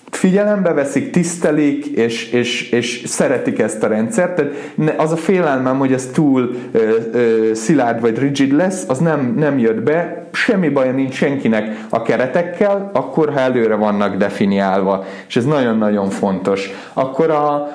[0.09, 4.35] figyelembe veszik, tisztelik, és, és, és szeretik ezt a rendszert.
[4.35, 4.53] Tehát
[4.97, 9.59] az a félelmem, hogy ez túl ö, ö, szilárd vagy rigid lesz, az nem, nem
[9.59, 10.27] jött be.
[10.31, 15.05] Semmi baja nincs senkinek a keretekkel, akkor ha előre vannak definiálva.
[15.27, 16.69] És ez nagyon-nagyon fontos.
[16.93, 17.67] Akkor a,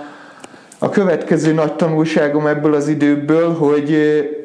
[0.78, 3.98] a következő nagy tanulságom ebből az időből, hogy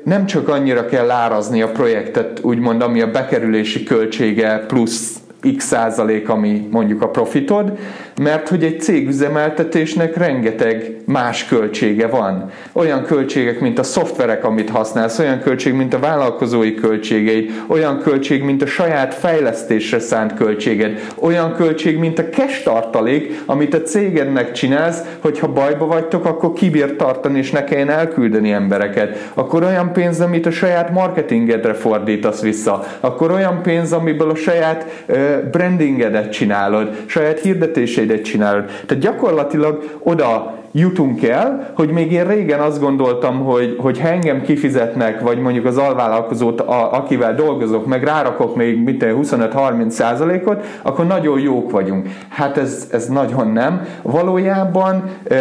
[0.04, 5.20] nem csak annyira kell árazni a projektet, úgymond, ami a bekerülési költsége plusz
[5.54, 7.78] x százalék, ami mondjuk a profitod,
[8.22, 12.52] mert hogy egy cégüzemeltetésnek rengeteg más költsége van.
[12.74, 18.44] Olyan költségek, mint a szoftverek, amit használsz, olyan költség, mint a vállalkozói költségeid, olyan költség,
[18.44, 24.52] mint a saját fejlesztésre szánt költséged, olyan költség, mint a cash tartalék, amit a cégednek
[24.52, 29.32] csinálsz, hogyha bajba vagytok, akkor kibír tartani, és ne kelljen elküldeni embereket.
[29.34, 32.86] Akkor olyan pénz, amit a saját marketingedre fordítasz vissza.
[33.00, 35.06] Akkor olyan pénz, amiből a saját
[35.52, 38.66] brandingedet csinálod, saját hirdetését beszédet csinálod.
[38.86, 44.42] Tehát gyakorlatilag oda jutunk el, hogy még én régen azt gondoltam, hogy, hogy ha engem
[44.42, 51.40] kifizetnek, vagy mondjuk az alvállalkozót, a, akivel dolgozok, meg rárakok még 25-30 százalékot, akkor nagyon
[51.40, 52.08] jók vagyunk.
[52.30, 53.82] Hát ez, ez nagyon nem.
[54.02, 55.36] Valójában e,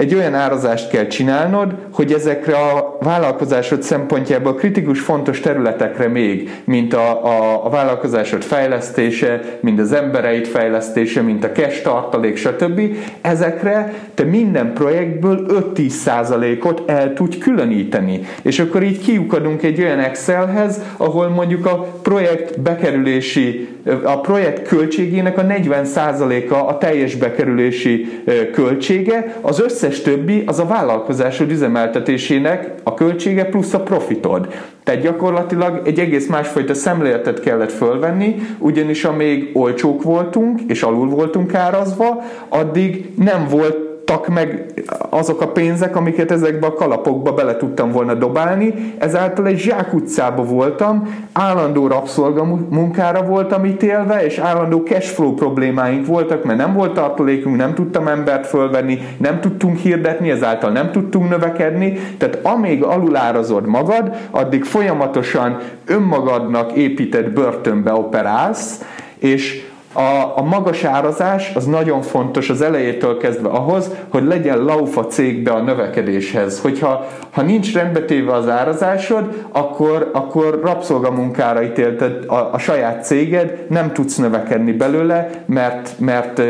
[0.00, 6.94] egy olyan árazást kell csinálnod, hogy ezekre a vállalkozásod szempontjából kritikus fontos területekre még, mint
[6.94, 12.80] a, a, a vállalkozásod fejlesztése, mint az embereit fejlesztése, mint a cash tartalék, stb.
[13.20, 18.20] Ezekre te minden projektből 5-10 százalékot el tudj különíteni.
[18.42, 23.68] És akkor így kiukadunk egy olyan Excelhez, ahol mondjuk a projekt bekerülési,
[24.02, 30.58] a projekt költségének a 40 százaléka a teljes bekerülési költsége, az összes összes többi az
[30.58, 34.48] a vállalkozásod üzemeltetésének a költsége plusz a profitod.
[34.84, 41.54] Tehát gyakorlatilag egy egész másfajta szemléletet kellett fölvenni, ugyanis amíg olcsók voltunk és alul voltunk
[41.54, 44.64] árazva, addig nem volt maradtak meg
[45.10, 51.26] azok a pénzek, amiket ezekbe a kalapokba bele tudtam volna dobálni, ezáltal egy zsákutcába voltam,
[51.32, 58.08] állandó rabszolgamunkára voltam ítélve, és állandó cashflow problémáink voltak, mert nem volt tartalékunk, nem tudtam
[58.08, 65.58] embert fölvenni, nem tudtunk hirdetni, ezáltal nem tudtunk növekedni, tehát amíg alulárazod magad, addig folyamatosan
[65.86, 68.84] önmagadnak épített börtönbe operálsz,
[69.18, 75.06] és a, a magas árazás az nagyon fontos az elejétől kezdve ahhoz, hogy legyen laufa
[75.06, 76.60] cégbe a növekedéshez.
[76.60, 83.92] Hogyha ha nincs rendbetéve az árazásod, akkor, akkor rabszolgamunkára ítélted a, a saját céged, nem
[83.92, 86.42] tudsz növekedni belőle, mert, mert,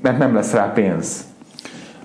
[0.00, 1.29] mert nem lesz rá pénz.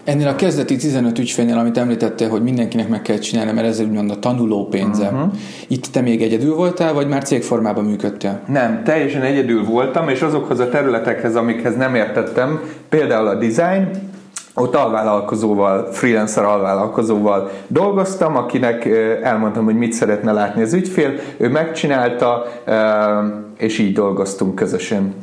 [0.06, 4.12] Ennél a kezdeti 15 ügyfélnél, amit említettél, hogy mindenkinek meg kell csinálni, mert ez úgymond
[4.12, 5.08] a tanuló pénze.
[5.08, 5.34] Uh-huh.
[5.68, 8.39] Itt te még egyedül voltál, vagy már cégformában működtél?
[8.48, 13.89] Nem, teljesen egyedül voltam, és azokhoz a területekhez, amikhez nem értettem, például a design,
[14.54, 18.86] ott alvállalkozóval, freelancer alvállalkozóval dolgoztam, akinek
[19.24, 22.46] elmondtam, hogy mit szeretne látni az ügyfél, ő megcsinálta,
[23.58, 25.13] és így dolgoztunk közösen.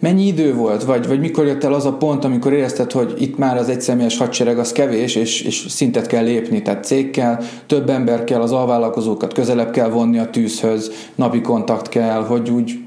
[0.00, 3.38] Mennyi idő volt, vagy, vagy mikor jött el az a pont, amikor érezted, hogy itt
[3.38, 7.88] már az egyszemélyes hadsereg az kevés, és, és szintet kell lépni, tehát cég kell, több
[7.90, 12.78] ember kell, az alvállalkozókat közelebb kell vonni a tűzhöz, napi kontakt kell, hogy úgy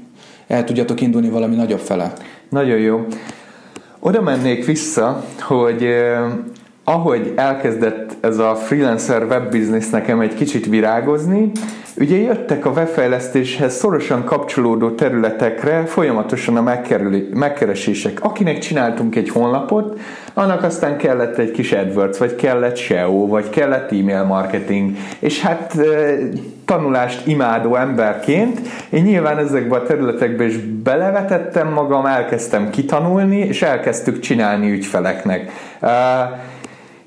[0.46, 2.12] el tudjatok indulni valami nagyobb fele.
[2.48, 3.06] Nagyon jó.
[4.00, 5.86] Oda mennék vissza, hogy
[6.84, 11.52] ahogy elkezdett ez a freelancer webbusiness nekem egy kicsit virágozni,
[11.96, 16.80] Ugye jöttek a webfejlesztéshez szorosan kapcsolódó területekre folyamatosan a
[17.32, 18.24] megkeresések.
[18.24, 19.98] Akinek csináltunk egy honlapot,
[20.34, 25.76] annak aztán kellett egy kis AdWords, vagy kellett SEO, vagy kellett e-mail marketing, és hát
[26.64, 34.20] tanulást imádó emberként én nyilván ezekbe a területekbe is belevetettem magam, elkezdtem kitanulni, és elkezdtük
[34.20, 35.50] csinálni ügyfeleknek.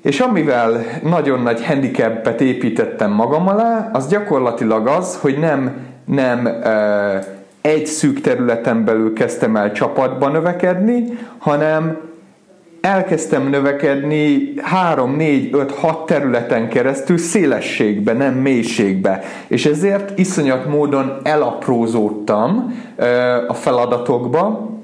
[0.06, 6.48] És amivel nagyon nagy handicapet építettem magam alá, az gyakorlatilag az, hogy nem, nem
[7.60, 11.98] egy szűk területen belül kezdtem el csapatba növekedni, hanem
[12.80, 19.22] elkezdtem növekedni 3, 4, 5, 6 területen keresztül szélességbe, nem mélységbe.
[19.46, 22.74] És ezért iszonyat módon elaprózódtam
[23.48, 24.74] a feladatokba,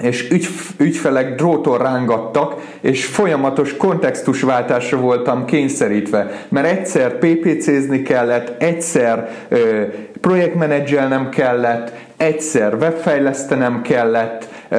[0.00, 9.28] és ügy, ügyfelek dróton rángattak, és folyamatos kontextusváltásra voltam kényszerítve, mert egyszer PPC-zni kellett, egyszer
[9.48, 9.82] ö,
[10.20, 14.76] projektmenedzselnem kellett, egyszer webfejlesztenem kellett, ö,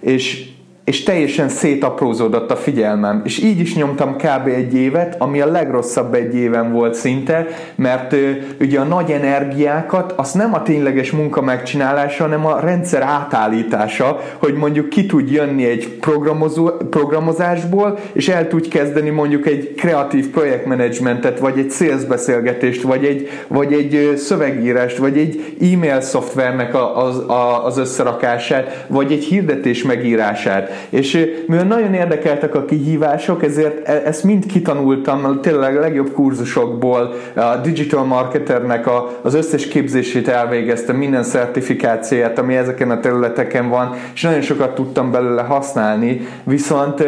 [0.00, 0.50] és
[0.84, 3.22] és teljesen szétaprózódott a figyelmem.
[3.24, 4.46] És így is nyomtam kb.
[4.46, 10.12] egy évet, ami a legrosszabb egy éven volt szinte, mert ö, ugye a nagy energiákat
[10.16, 15.64] az nem a tényleges munka megcsinálása, hanem a rendszer átállítása, hogy mondjuk ki tud jönni
[15.64, 22.82] egy programozó, programozásból, és el tud kezdeni mondjuk egy kreatív projektmenedzsmentet, vagy egy sales beszélgetést,
[22.82, 27.22] vagy egy, vagy egy szövegírást, vagy egy e-mail szoftvernek az,
[27.64, 34.24] az összerakását, vagy egy hirdetés megírását és mivel nagyon érdekeltek a kihívások, ezért e, ezt
[34.24, 41.22] mind kitanultam, tényleg a legjobb kurzusokból, a digital marketernek a, az összes képzését elvégeztem, minden
[41.22, 47.04] szertifikációját, ami ezeken a területeken van, és nagyon sokat tudtam belőle használni, viszont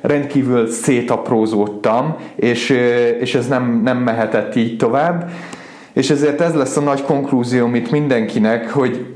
[0.00, 2.70] rendkívül szétaprózódtam, és,
[3.20, 5.30] és ez nem, nem mehetett így tovább.
[5.92, 9.06] És ezért ez lesz a nagy konklúzióm itt mindenkinek, hogy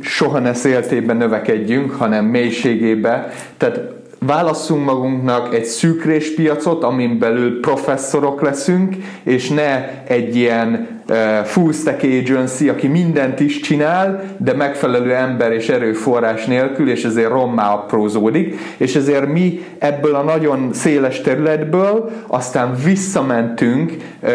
[0.00, 3.32] soha ne széltében növekedjünk, hanem mélységébe.
[3.56, 3.80] Tehát
[4.26, 11.72] válasszunk magunknak egy szűkrés piacot, amin belül professzorok leszünk, és ne egy ilyen uh, full
[11.72, 17.72] stack agency, aki mindent is csinál, de megfelelő ember és erőforrás nélkül, és ezért rommá
[17.72, 24.30] aprózódik, és ezért mi ebből a nagyon széles területből aztán visszamentünk uh,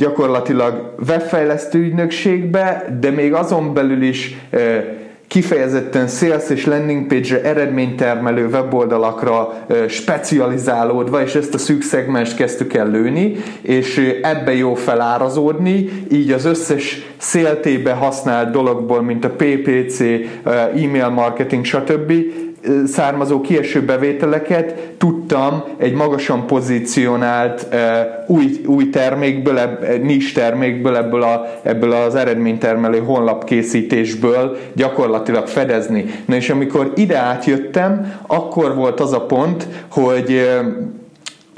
[0.00, 4.36] gyakorlatilag webfejlesztő ügynökségbe, de még azon belül is
[5.28, 12.90] kifejezetten sales és landing page-re eredménytermelő weboldalakra specializálódva, és ezt a szűk szegmest kezdtük el
[12.90, 20.00] lőni, és ebbe jó felárazódni, így az összes széltébe használt dologból, mint a PPC,
[20.74, 22.12] e-mail marketing, stb
[22.86, 27.66] származó kieső bevételeket tudtam egy magasan pozícionált
[28.26, 36.04] új, új termékből, nis termékből, ebből, a, ebből az eredménytermelő honlapkészítésből gyakorlatilag fedezni.
[36.24, 40.48] Na és amikor ide átjöttem, akkor volt az a pont, hogy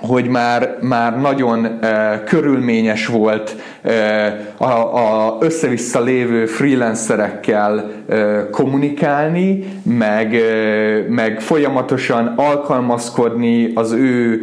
[0.07, 7.91] hogy már, már nagyon uh, körülményes volt uh, a, a össze-vissza lévő freelancerekkel
[8.51, 10.37] kommunikálni, meg,
[11.09, 14.41] meg folyamatosan alkalmazkodni az ő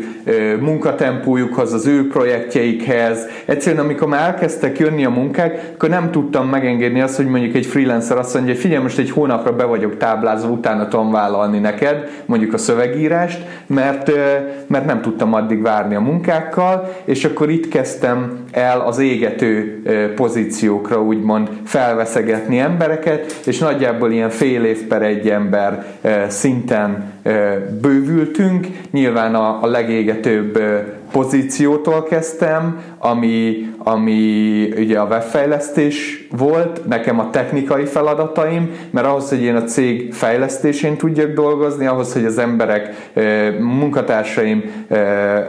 [0.59, 3.25] munkatempójukhoz, az ő projektjeikhez.
[3.45, 7.65] Egyszerűen, amikor már elkezdtek jönni a munkák, akkor nem tudtam megengedni azt, hogy mondjuk egy
[7.65, 12.09] freelancer azt mondja, hogy figyelj, most egy hónapra be vagyok táblázva, utána tudom vállalni neked,
[12.25, 14.11] mondjuk a szövegírást, mert,
[14.67, 19.81] mert nem tudtam addig várni a munkákkal, és akkor itt kezdtem el az égető
[20.15, 25.85] pozíciókra úgymond felveszegetni embereket, és nagyjából ilyen fél év per egy ember
[26.27, 27.13] szinten
[27.81, 28.67] bővültünk.
[28.91, 30.59] Nyilván a, a legégetőbb
[31.11, 39.41] pozíciótól kezdtem, ami, ami ugye a webfejlesztés volt, nekem a technikai feladataim, mert ahhoz, hogy
[39.41, 43.11] én a cég fejlesztésén tudjak dolgozni, ahhoz, hogy az emberek,
[43.59, 44.63] munkatársaim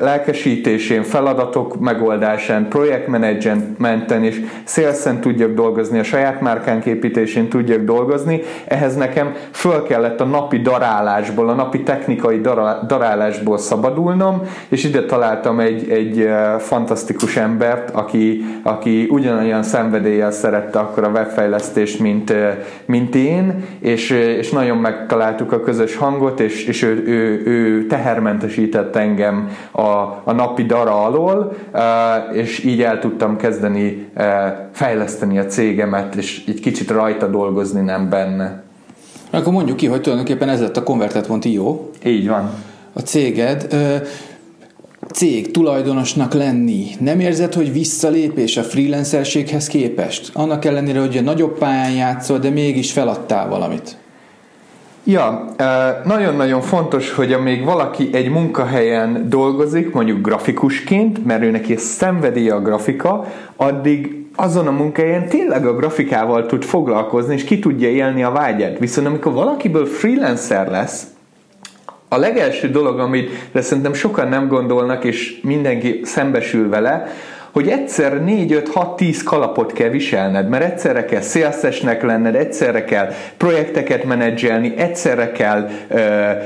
[0.01, 8.97] lelkesítésén, feladatok megoldásán, projektmenedzsmenten és szélszen tudjak dolgozni, a saját márkánk építésén tudjak dolgozni, ehhez
[8.97, 12.40] nekem föl kellett a napi darálásból, a napi technikai
[12.87, 18.19] darálásból szabadulnom, és ide találtam egy, egy fantasztikus embert, aki,
[18.62, 22.33] aki ugyanolyan szenvedéllyel szerette akkor a webfejlesztést, mint,
[22.85, 28.96] mint én, és, és nagyon megtaláltuk a közös hangot, és, és ő, ő, ő tehermentesített
[28.96, 29.80] engem a,
[30.24, 31.56] a napi dara alól,
[32.33, 34.09] és így el tudtam kezdeni
[34.72, 38.62] fejleszteni a cégemet, és egy kicsit rajta dolgozni, nem benne.
[39.30, 41.78] Akkor mondjuk ki, hogy tulajdonképpen ez lett a Converted.io.
[42.04, 42.50] Így van.
[42.92, 43.66] A céged
[45.12, 50.31] cég tulajdonosnak lenni, nem érzed, hogy visszalépés a freelancerséghez képest?
[50.35, 53.96] Annak ellenére, hogy a nagyobb pályán játszol, de mégis feladtál valamit.
[55.05, 55.55] Ja,
[56.05, 62.61] nagyon-nagyon fontos, hogy amíg valaki egy munkahelyen dolgozik, mondjuk grafikusként, mert ő neki szenvedélye a
[62.61, 68.31] grafika, addig azon a munkahelyen tényleg a grafikával tud foglalkozni, és ki tudja élni a
[68.31, 68.79] vágyát.
[68.79, 71.07] Viszont amikor valakiből freelancer lesz,
[72.12, 77.07] a legelső dolog, amit de szerintem sokan nem gondolnak, és mindenki szembesül vele,
[77.53, 82.85] hogy egyszer 4, 5, 6, 10 kalapot kell viselned, mert egyszerre kell szélszesnek lenned, egyszerre
[82.85, 86.01] kell projekteket menedzselni, egyszerre kell ö,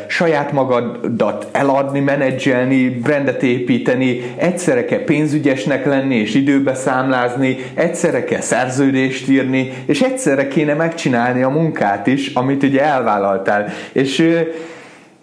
[0.08, 8.40] saját magadat eladni, menedzselni, brandet építeni, egyszerre kell pénzügyesnek lenni és időbe számlázni, egyszerre kell
[8.40, 13.72] szerződést írni, és egyszerre kéne megcsinálni a munkát is, amit ugye elvállaltál.
[13.92, 14.40] És ö,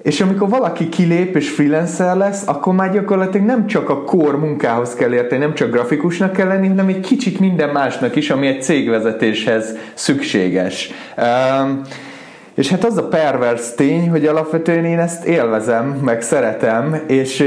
[0.01, 4.93] és amikor valaki kilép és freelancer lesz, akkor már gyakorlatilag nem csak a kor munkához
[4.93, 8.63] kell érteni, nem csak grafikusnak kell lenni, hanem egy kicsit minden másnak is, ami egy
[8.63, 10.89] cégvezetéshez szükséges.
[11.17, 11.81] Um,
[12.55, 17.43] és hát az a pervers tény, hogy alapvetően én ezt élvezem, meg szeretem, és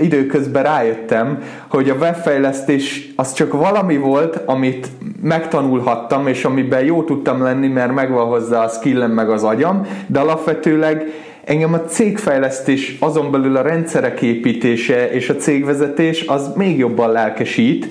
[0.00, 4.88] időközben rájöttem, hogy a webfejlesztés az csak valami volt, amit
[5.22, 10.20] megtanulhattam, és amiben jó tudtam lenni, mert megvan hozzá a skillem meg az agyam, de
[10.20, 11.04] alapvetőleg
[11.46, 17.86] Engem a cégfejlesztés, azon belül a rendszerek építése és a cégvezetés az még jobban lelkesít,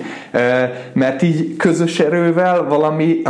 [0.92, 3.22] mert így közös erővel valami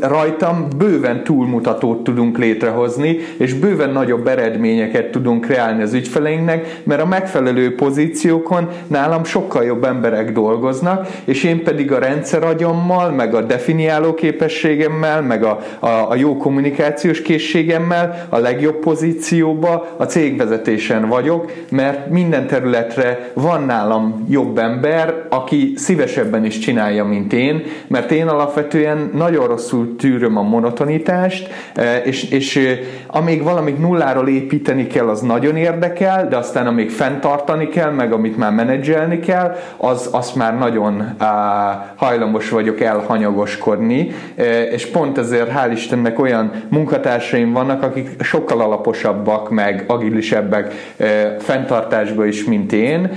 [0.00, 7.06] rajtam bőven túlmutatót tudunk létrehozni, és bőven nagyobb eredményeket tudunk kreálni az ügyfeleinknek, mert a
[7.06, 14.14] megfelelő pozíciókon nálam sokkal jobb emberek dolgoznak, és én pedig a rendszeragyammal, meg a definiáló
[14.14, 21.52] képességemmel, meg a, a, a jó kommunikációs készségemmel a legjobb pozícióban dolgokba, a cégvezetésen vagyok,
[21.70, 28.28] mert minden területre van nálam jobb ember, aki szívesebben is csinálja, mint én, mert én
[28.28, 35.08] alapvetően nagyon rosszul tűröm a monotonitást, eh, és, és eh, amíg valamit nulláról építeni kell,
[35.08, 40.34] az nagyon érdekel, de aztán amíg fenntartani kell, meg amit már menedzselni kell, az, azt
[40.34, 47.82] már nagyon á, hajlamos vagyok elhanyagoskodni, eh, és pont ezért hál' Istennek olyan munkatársaim vannak,
[47.82, 50.94] akik sokkal alaposabbak, meg agilisebbek
[51.38, 53.10] fenntartásba is, mint én,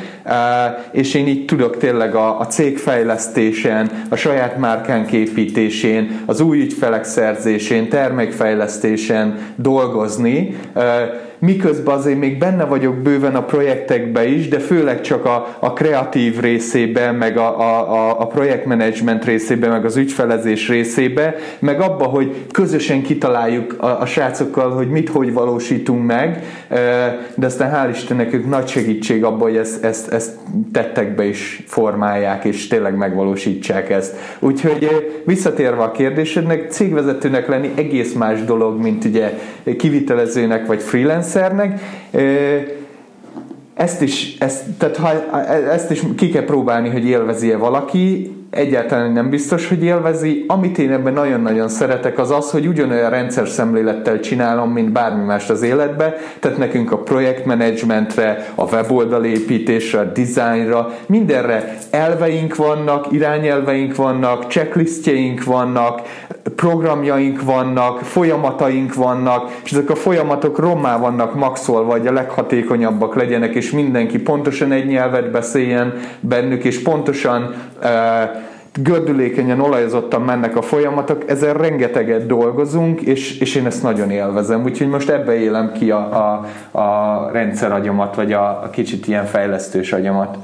[0.92, 7.04] és én így tudok tényleg a, a cégfejlesztésen, a saját márkánk építésén, az új ügyfelek
[7.04, 10.58] szerzésén, termékfejlesztésen dolgozni,
[11.42, 16.40] miközben azért még benne vagyok bőven a projektekbe is, de főleg csak a, a kreatív
[16.40, 23.02] részébe, meg a, a, a projektmenedzsment részébe, meg az ügyfelezés részébe, meg abba, hogy közösen
[23.02, 26.44] kitaláljuk a, a srácokkal, hogy mit, hogy valósítunk meg,
[27.36, 30.32] de aztán hál' Istennek ők nagy segítség abban, hogy ezt, ezt, ezt
[30.72, 34.16] tettekbe is formálják, és tényleg megvalósítsák ezt.
[34.40, 34.90] Úgyhogy
[35.26, 39.34] visszatérve a kérdésednek, cégvezetőnek lenni egész más dolog, mint ugye
[39.78, 41.80] kivitelezőnek vagy freelance rendszernek.
[43.74, 45.40] Ezt is, ezt, tehát ha,
[45.72, 48.36] ezt is ki kell próbálni, hogy élvezi-e valaki.
[48.50, 50.46] egyáltalán nem biztos, hogy élvezi.
[50.48, 55.50] Amit én ebben nagyon-nagyon szeretek, az az, hogy ugyanolyan rendszer szemlélettel csinálom, mint bármi más
[55.50, 56.16] az életbe.
[56.40, 65.44] Tehát nekünk a projektmenedzsmentre, a weboldal építésre, a designra, mindenre elveink vannak, irányelveink vannak, checklistjeink
[65.44, 66.02] vannak,
[66.62, 73.56] programjaink vannak, folyamataink vannak, és ezek a folyamatok rommá vannak maxolva, hogy a leghatékonyabbak legyenek,
[73.56, 77.90] és mindenki pontosan egy nyelvet beszéljen bennük, és pontosan uh,
[78.82, 84.64] gördülékenyen, olajozottan mennek a folyamatok, ezzel rengeteget dolgozunk, és, és én ezt nagyon élvezem.
[84.64, 85.98] Úgyhogy most ebbe élem ki a,
[86.72, 90.38] a, a rendszeragyamat, vagy a, a kicsit ilyen fejlesztős agyamat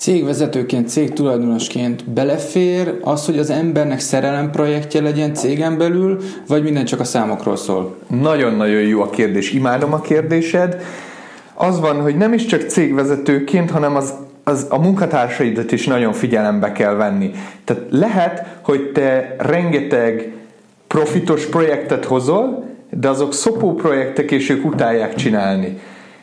[0.00, 7.00] cégvezetőként, cégtulajdonosként belefér az, hogy az embernek szerelem projektje legyen cégen belül, vagy minden csak
[7.00, 7.96] a számokról szól?
[8.06, 9.52] Nagyon-nagyon jó a kérdés.
[9.52, 10.82] Imádom a kérdésed.
[11.54, 14.12] Az van, hogy nem is csak cégvezetőként, hanem az
[14.44, 17.30] az a munkatársaidat is nagyon figyelembe kell venni.
[17.64, 20.32] Tehát lehet, hogy te rengeteg
[20.86, 25.78] profitos projektet hozol, de azok szopó projektek, és ők utálják csinálni.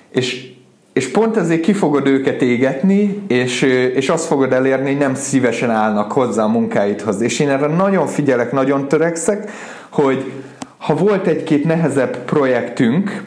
[0.10, 0.56] És
[0.98, 3.62] és pont ezért ki fogod őket égetni, és,
[3.96, 7.22] és azt fogod elérni, hogy nem szívesen állnak hozzá a munkáidhoz.
[7.22, 9.52] És én erre nagyon figyelek, nagyon törekszek,
[9.90, 10.32] hogy
[10.78, 13.24] ha volt egy-két nehezebb projektünk,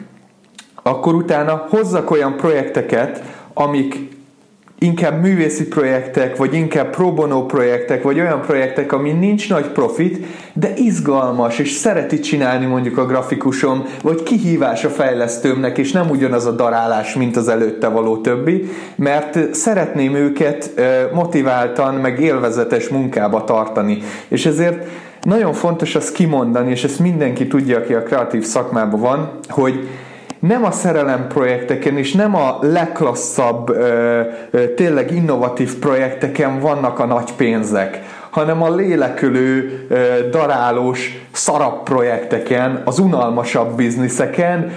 [0.83, 3.95] akkor utána hozzak olyan projekteket, amik
[4.83, 10.25] inkább művészi projektek, vagy inkább pro bono projektek, vagy olyan projektek, ami nincs nagy profit,
[10.53, 16.45] de izgalmas, és szereti csinálni mondjuk a grafikusom, vagy kihívás a fejlesztőmnek, és nem ugyanaz
[16.45, 20.71] a darálás, mint az előtte való többi, mert szeretném őket
[21.13, 24.01] motiváltan, meg élvezetes munkába tartani.
[24.27, 24.87] És ezért
[25.21, 29.87] nagyon fontos azt kimondani, és ezt mindenki tudja, aki a kreatív szakmában van, hogy
[30.41, 33.77] nem a szerelem projekteken és nem a legklasszabb,
[34.75, 39.87] tényleg innovatív projekteken vannak a nagy pénzek, hanem a lélekülő,
[40.31, 44.71] darálós, szarab projekteken, az unalmasabb bizniszeken,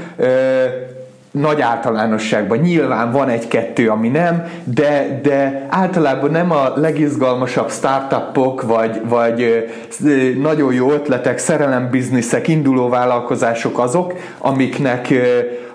[1.41, 2.59] nagy általánosságban.
[2.59, 9.67] Nyilván van egy-kettő, ami nem, de, de általában nem a legizgalmasabb startupok, vagy, vagy
[10.41, 15.13] nagyon jó ötletek, szerelembizniszek, induló vállalkozások azok, amiknek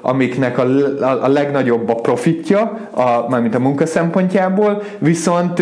[0.01, 0.63] amiknek a,
[1.01, 5.61] a, a legnagyobb a profitja, a, mármint a munka szempontjából, viszont,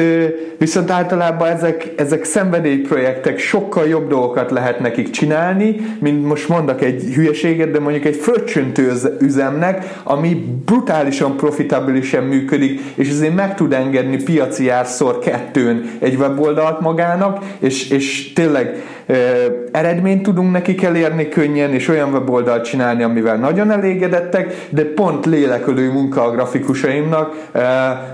[0.57, 7.03] viszont általában ezek, ezek szenvedélyprojektek sokkal jobb dolgokat lehet nekik csinálni, mint most mondok egy
[7.15, 14.23] hülyeséget, de mondjuk egy fröccsöntő üzemnek, ami brutálisan profitabilisen működik, és ezért meg tud engedni
[14.23, 18.75] piaci árszor kettőn egy weboldalt magának, és, és tényleg
[19.71, 25.91] eredményt tudunk nekik elérni könnyen, és olyan weboldalt csinálni, amivel nagyon elégedettek, de pont lélekölő
[25.91, 27.49] munka a grafikusaimnak,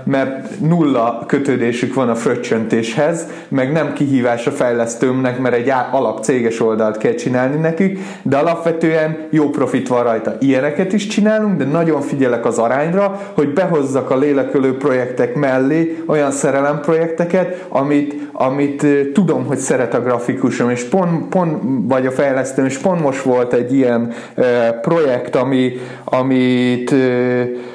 [0.04, 6.60] mert nulla kötődésük van a fröccsöntéshez, meg nem kihívás a fejlesztőmnek, mert egy alap céges
[6.60, 10.36] oldalt kell csinálni nekik, de alapvetően jó profit van rajta.
[10.40, 16.30] Ilyeneket is csinálunk, de nagyon figyelek az arányra, hogy behozzak a lélekölő projektek mellé olyan
[16.30, 22.64] szerelem projekteket, amit, amit tudom, hogy szeret a grafikusom, és pont, pont vagy a fejlesztőm,
[22.64, 24.12] és pont most volt egy ilyen
[24.80, 25.72] projekt, ami,
[26.04, 26.94] amit,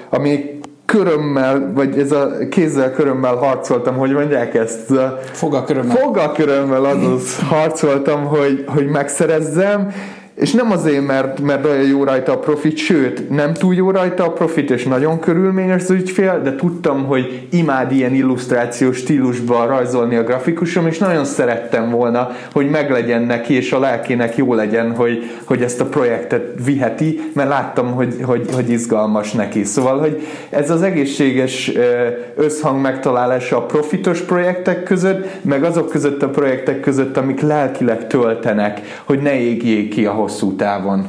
[0.10, 4.93] ami körömmel, vagy ez a kézzel körömmel harcoltam, hogy mondják ezt?
[5.32, 5.95] Fogakörömmel.
[5.95, 9.91] Fogakörömmel azaz harcoltam, hogy, hogy megszerezzem,
[10.39, 14.23] és nem azért, mert, mert olyan jó rajta a profit, sőt, nem túl jó rajta
[14.23, 20.15] a profit, és nagyon körülményes az ügyfél, de tudtam, hogy imád ilyen illusztrációs stílusban rajzolni
[20.15, 25.31] a grafikusom, és nagyon szerettem volna, hogy meglegyen neki, és a lelkének jó legyen, hogy,
[25.43, 29.63] hogy ezt a projektet viheti, mert láttam, hogy, hogy, hogy izgalmas neki.
[29.63, 31.71] Szóval, hogy ez az egészséges
[32.35, 38.81] összhang megtalálása a profitos projektek között, meg azok között a projektek között, amik lelkileg töltenek,
[39.03, 41.07] hogy ne égjék ki a hosszú távon.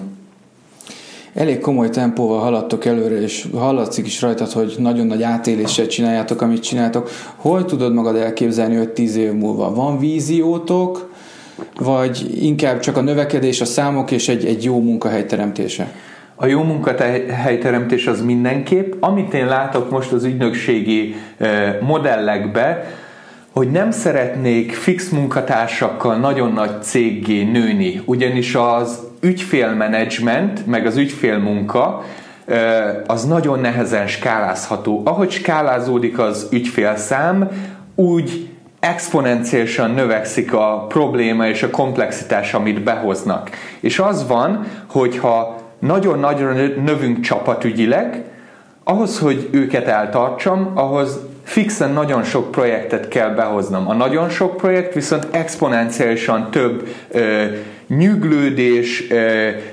[1.34, 6.62] Elég komoly tempóval haladtok előre, és hallatszik is rajtad, hogy nagyon nagy átéléssel csináljátok, amit
[6.62, 7.10] csináltok.
[7.36, 9.74] Hol tudod magad elképzelni 5-10 év múlva?
[9.74, 11.12] Van víziótok,
[11.80, 15.92] vagy inkább csak a növekedés, a számok és egy, egy jó munkahely teremtése?
[16.34, 18.92] A jó munkahelyteremtés az mindenképp.
[19.00, 21.14] Amit én látok most az ügynökségi
[21.80, 22.84] modellekbe,
[23.50, 32.04] hogy nem szeretnék fix munkatársakkal nagyon nagy céggé nőni, ugyanis az ügyfélmenedzsment, meg az ügyfélmunka,
[33.06, 35.02] az nagyon nehezen skálázható.
[35.04, 37.48] Ahogy skálázódik az ügyfélszám,
[37.94, 38.48] úgy
[38.80, 43.50] exponenciálisan növekszik a probléma és a komplexitás, amit behoznak.
[43.80, 46.52] És az van, hogyha nagyon nagyra
[46.84, 48.24] növünk csapatügyileg,
[48.84, 53.88] ahhoz, hogy őket eltartsam, ahhoz fixen nagyon sok projektet kell behoznom.
[53.88, 57.44] A nagyon sok projekt viszont exponenciálisan több ö,
[57.98, 59.06] nyüglődés,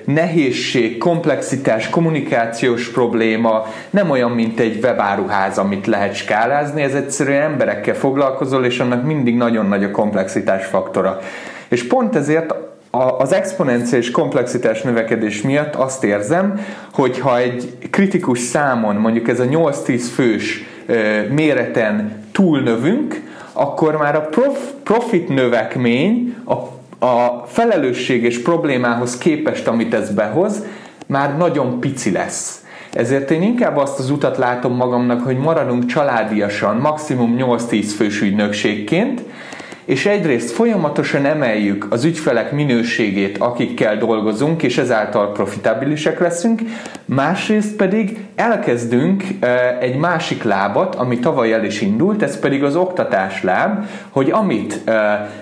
[0.05, 7.95] nehézség, komplexitás, kommunikációs probléma, nem olyan, mint egy webáruház, amit lehet skálázni, ez egyszerűen emberekkel
[7.95, 11.19] foglalkozol, és annak mindig nagyon nagy a komplexitás faktora.
[11.67, 12.53] És pont ezért
[13.17, 19.45] az exponenciális komplexitás növekedés miatt azt érzem, hogy ha egy kritikus számon, mondjuk ez a
[19.45, 20.63] 8-10 fős
[21.29, 23.21] méreten túlnövünk,
[23.53, 24.29] akkor már a
[24.83, 26.55] profit növekmény a
[26.99, 30.63] a felelősség és problémához képest, amit ez behoz,
[31.07, 32.61] már nagyon pici lesz.
[32.93, 39.21] Ezért én inkább azt az utat látom magamnak, hogy maradunk családiasan, maximum 8-10 fős ügynökségként,
[39.87, 46.61] és egyrészt folyamatosan emeljük az ügyfelek minőségét, akikkel dolgozunk, és ezáltal profitabilisek leszünk,
[47.05, 49.23] másrészt pedig elkezdünk
[49.79, 54.81] egy másik lábat, ami tavaly el is indult, ez pedig az oktatás láb, hogy amit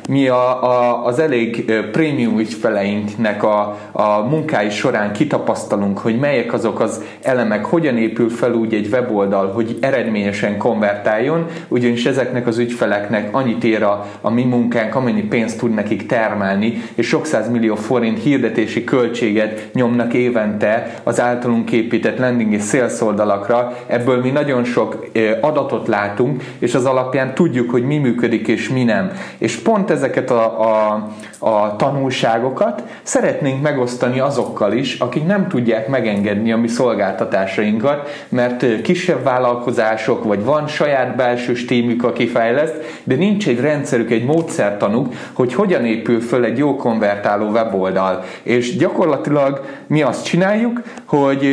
[0.10, 6.80] mi a, a, az elég prémium ügyfeleinknek a, a munkái során kitapasztalunk, hogy melyek azok
[6.80, 13.36] az elemek, hogyan épül fel úgy egy weboldal, hogy eredményesen konvertáljon, ugyanis ezeknek az ügyfeleknek
[13.36, 14.06] annyit ér a,
[14.36, 20.94] mi munkánk, amennyi pénzt tud nekik termelni, és sok millió forint hirdetési költséget nyomnak évente
[21.04, 23.78] az általunk épített landing és sales oldalakra.
[23.88, 25.10] Ebből mi nagyon sok
[25.42, 29.12] adatot látunk, és az alapján tudjuk, hogy mi működik és mi nem.
[29.38, 31.08] És pont ezeket a, a,
[31.46, 39.24] a tanulságokat szeretnénk megosztani azokkal is, akik nem tudják megengedni a mi szolgáltatásainkat, mert kisebb
[39.24, 45.54] vállalkozások, vagy van saját belső stímük, aki fejleszt, de nincs egy rendszerük, egy módszertanuk, hogy
[45.54, 48.24] hogyan épül föl egy jó konvertáló weboldal.
[48.44, 51.46] És gyakorlatilag mi azt csináljuk, hogy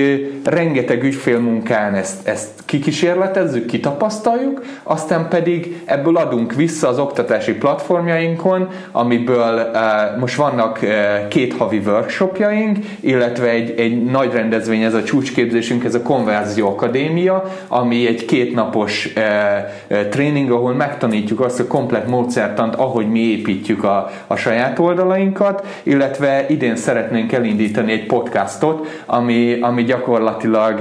[0.45, 9.81] rengeteg ügyfélmunkán ezt, ezt kikísérletezzük, kitapasztaljuk, aztán pedig ebből adunk vissza az oktatási platformjainkon, amiből
[10.19, 15.95] most vannak uh, két havi workshopjaink, illetve egy, egy nagy rendezvény, ez a csúcsképzésünk, ez
[15.95, 23.09] a Konverzió Akadémia, ami egy kétnapos uh, tréning, ahol megtanítjuk azt a komplet módszertant, ahogy
[23.09, 30.81] mi építjük a, a saját oldalainkat, illetve idén szeretnénk elindítani egy podcastot, ami, ami gyakorlatilag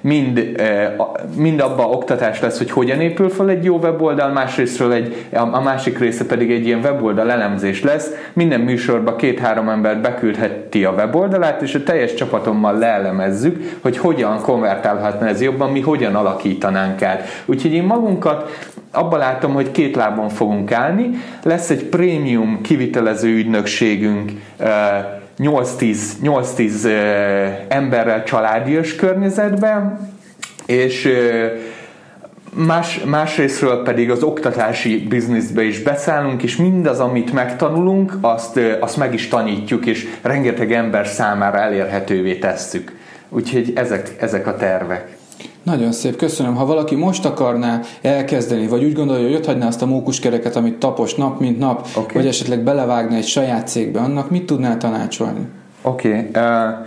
[0.00, 0.54] mind
[1.36, 5.98] mind abba oktatás lesz, hogy hogyan épül fel egy jó weboldal, másrésztről egy, a másik
[5.98, 8.05] része pedig egy ilyen weboldal elemzés lesz.
[8.32, 15.26] Minden műsorba két-három ember beküldheti a weboldalát, és a teljes csapatommal leelemezzük, hogy hogyan konvertálhatna
[15.26, 17.28] ez jobban, mi hogyan alakítanánk át.
[17.44, 18.50] Úgyhogy én magunkat
[18.90, 21.10] abban látom, hogy két lábon fogunk állni.
[21.42, 24.32] Lesz egy prémium kivitelező ügynökségünk,
[25.38, 26.88] 8-10
[27.68, 30.10] emberrel családias környezetben,
[30.66, 31.08] és
[32.52, 39.14] Más, másrésztről pedig az oktatási bizniszbe is beszállunk, és mindaz, amit megtanulunk, azt, azt meg
[39.14, 42.96] is tanítjuk, és rengeteg ember számára elérhetővé tesszük.
[43.28, 45.16] Úgyhogy ezek, ezek a tervek.
[45.62, 46.54] Nagyon szép, köszönöm.
[46.54, 50.74] Ha valaki most akarná elkezdeni, vagy úgy gondolja, hogy ott hagyná azt a mókuskereket, amit
[50.74, 52.14] tapos nap, mint nap, okay.
[52.14, 55.48] vagy esetleg belevágna egy saját cégbe, annak mit tudnál tanácsolni?
[55.82, 56.08] Oké.
[56.08, 56.42] Okay.
[56.42, 56.86] Uh,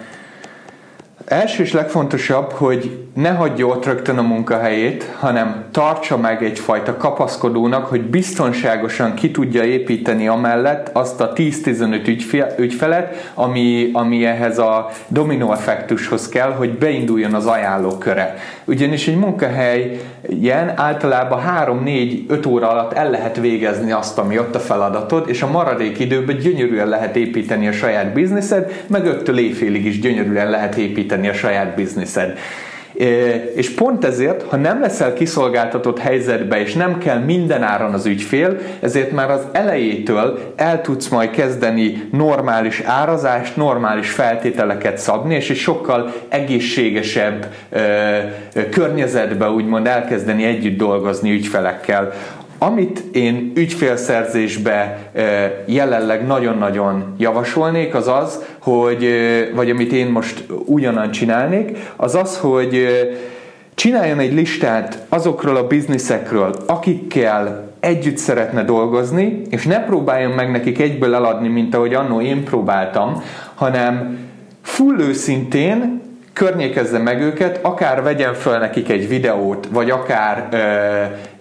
[1.26, 7.86] első és legfontosabb, hogy ne hagyja ott rögtön a munkahelyét, hanem tartsa meg egyfajta kapaszkodónak,
[7.86, 15.51] hogy biztonságosan ki tudja építeni amellett azt a 10-15 ügyfelet, ami, ami ehhez a dominó
[15.51, 18.36] effektushoz kell, hogy beinduljon az ajánlóköre.
[18.65, 25.30] Ugyanis egy munkahelyen általában 3-4-5 óra alatt el lehet végezni azt, ami ott a feladatod,
[25.30, 30.49] és a maradék időben gyönyörűen lehet építeni a saját bizniszed, meg 5-től éjfélig is gyönyörűen
[30.49, 32.38] lehet építeni a saját bizniszed.
[33.56, 38.58] És pont ezért, ha nem leszel kiszolgáltatott helyzetbe, és nem kell minden áron az ügyfél,
[38.80, 45.58] ezért már az elejétől el tudsz majd kezdeni normális árazást, normális feltételeket szabni, és egy
[45.58, 47.47] sokkal egészségesebb
[48.72, 52.14] környezetbe úgymond elkezdeni együtt dolgozni ügyfelekkel.
[52.62, 54.97] Amit én ügyfélszerzésbe
[55.66, 59.07] jelenleg nagyon-nagyon javasolnék, az az, hogy,
[59.55, 62.88] vagy amit én most ugyanan csinálnék, az az, hogy
[63.76, 70.80] csináljon egy listát azokról a bizniszekről, akikkel együtt szeretne dolgozni, és ne próbáljon meg nekik
[70.80, 73.24] egyből eladni, mint ahogy annó én próbáltam,
[73.55, 74.18] hanem
[74.62, 76.01] full őszintén
[76.34, 80.57] környékezze meg őket, akár vegyen föl nekik egy videót, vagy akár ö,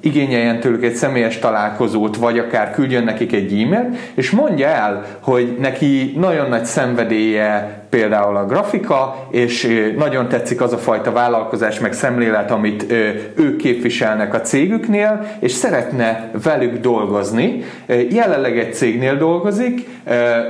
[0.00, 5.56] igényeljen tőlük egy személyes találkozót, vagy akár küldjön nekik egy e-mailt, és mondja el, hogy
[5.60, 11.92] neki nagyon nagy szenvedélye például a grafika, és nagyon tetszik az a fajta vállalkozás meg
[11.92, 12.92] szemlélet, amit
[13.34, 17.64] ők képviselnek a cégüknél, és szeretne velük dolgozni.
[18.10, 19.88] Jelenleg egy cégnél dolgozik,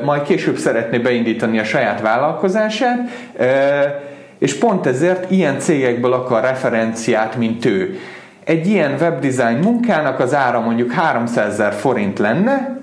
[0.05, 3.11] majd később szeretné beindítani a saját vállalkozását,
[4.39, 7.99] és pont ezért ilyen cégekből akar referenciát, mint ő.
[8.49, 12.81] Egy ilyen webdesign munkának az ára mondjuk 300 ezer forint lenne,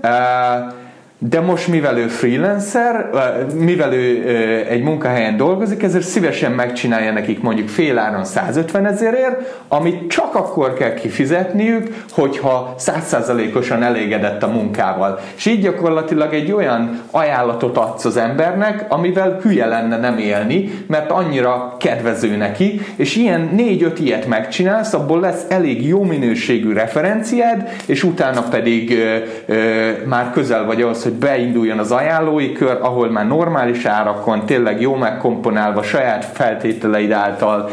[1.19, 3.09] de most mivel ő freelancer,
[3.53, 4.29] mivel ő
[4.69, 10.73] egy munkahelyen dolgozik, ezért szívesen megcsinálja nekik mondjuk fél áron 150 ezerért, amit csak akkor
[10.73, 15.19] kell kifizetniük, hogyha százszázalékosan elégedett a munkával.
[15.35, 21.11] És így gyakorlatilag egy olyan ajánlatot adsz az embernek, amivel hülye lenne nem élni, mert
[21.11, 28.03] annyira kedvező neki, és ilyen négy-öt ilyet megcsinálsz, abból lesz elég jó minőségű referenciád, és
[28.03, 33.27] utána pedig ö, ö, már közel vagy ahhoz, hogy beinduljon az ajánlói kör, ahol már
[33.27, 37.69] normális árakon, tényleg jó megkomponálva, saját feltételeid által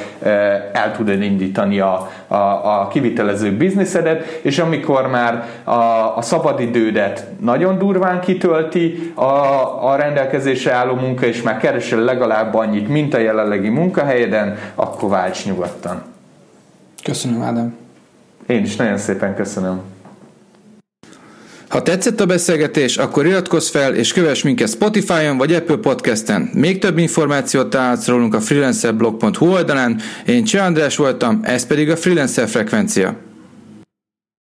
[0.73, 5.73] el tudod indítani a, a, a kivitelező bizniszedet, és amikor már a,
[6.17, 9.23] a szabadidődet nagyon durván kitölti a,
[9.91, 15.47] a rendelkezésre álló munka, és már keresel legalább annyit, mint a jelenlegi munkahelyeden, akkor válts
[15.47, 16.03] nyugodtan.
[17.03, 17.77] Köszönöm, Ádám.
[18.47, 19.81] Én is nagyon szépen köszönöm.
[21.73, 26.51] Ha tetszett a beszélgetés, akkor iratkozz fel és kövess minket Spotify-on vagy Apple Podcast-en.
[26.55, 30.01] Még több információt találsz rólunk a freelancerblog.hu oldalán.
[30.27, 33.32] Én Cseh András voltam, ez pedig a Freelancer Frekvencia.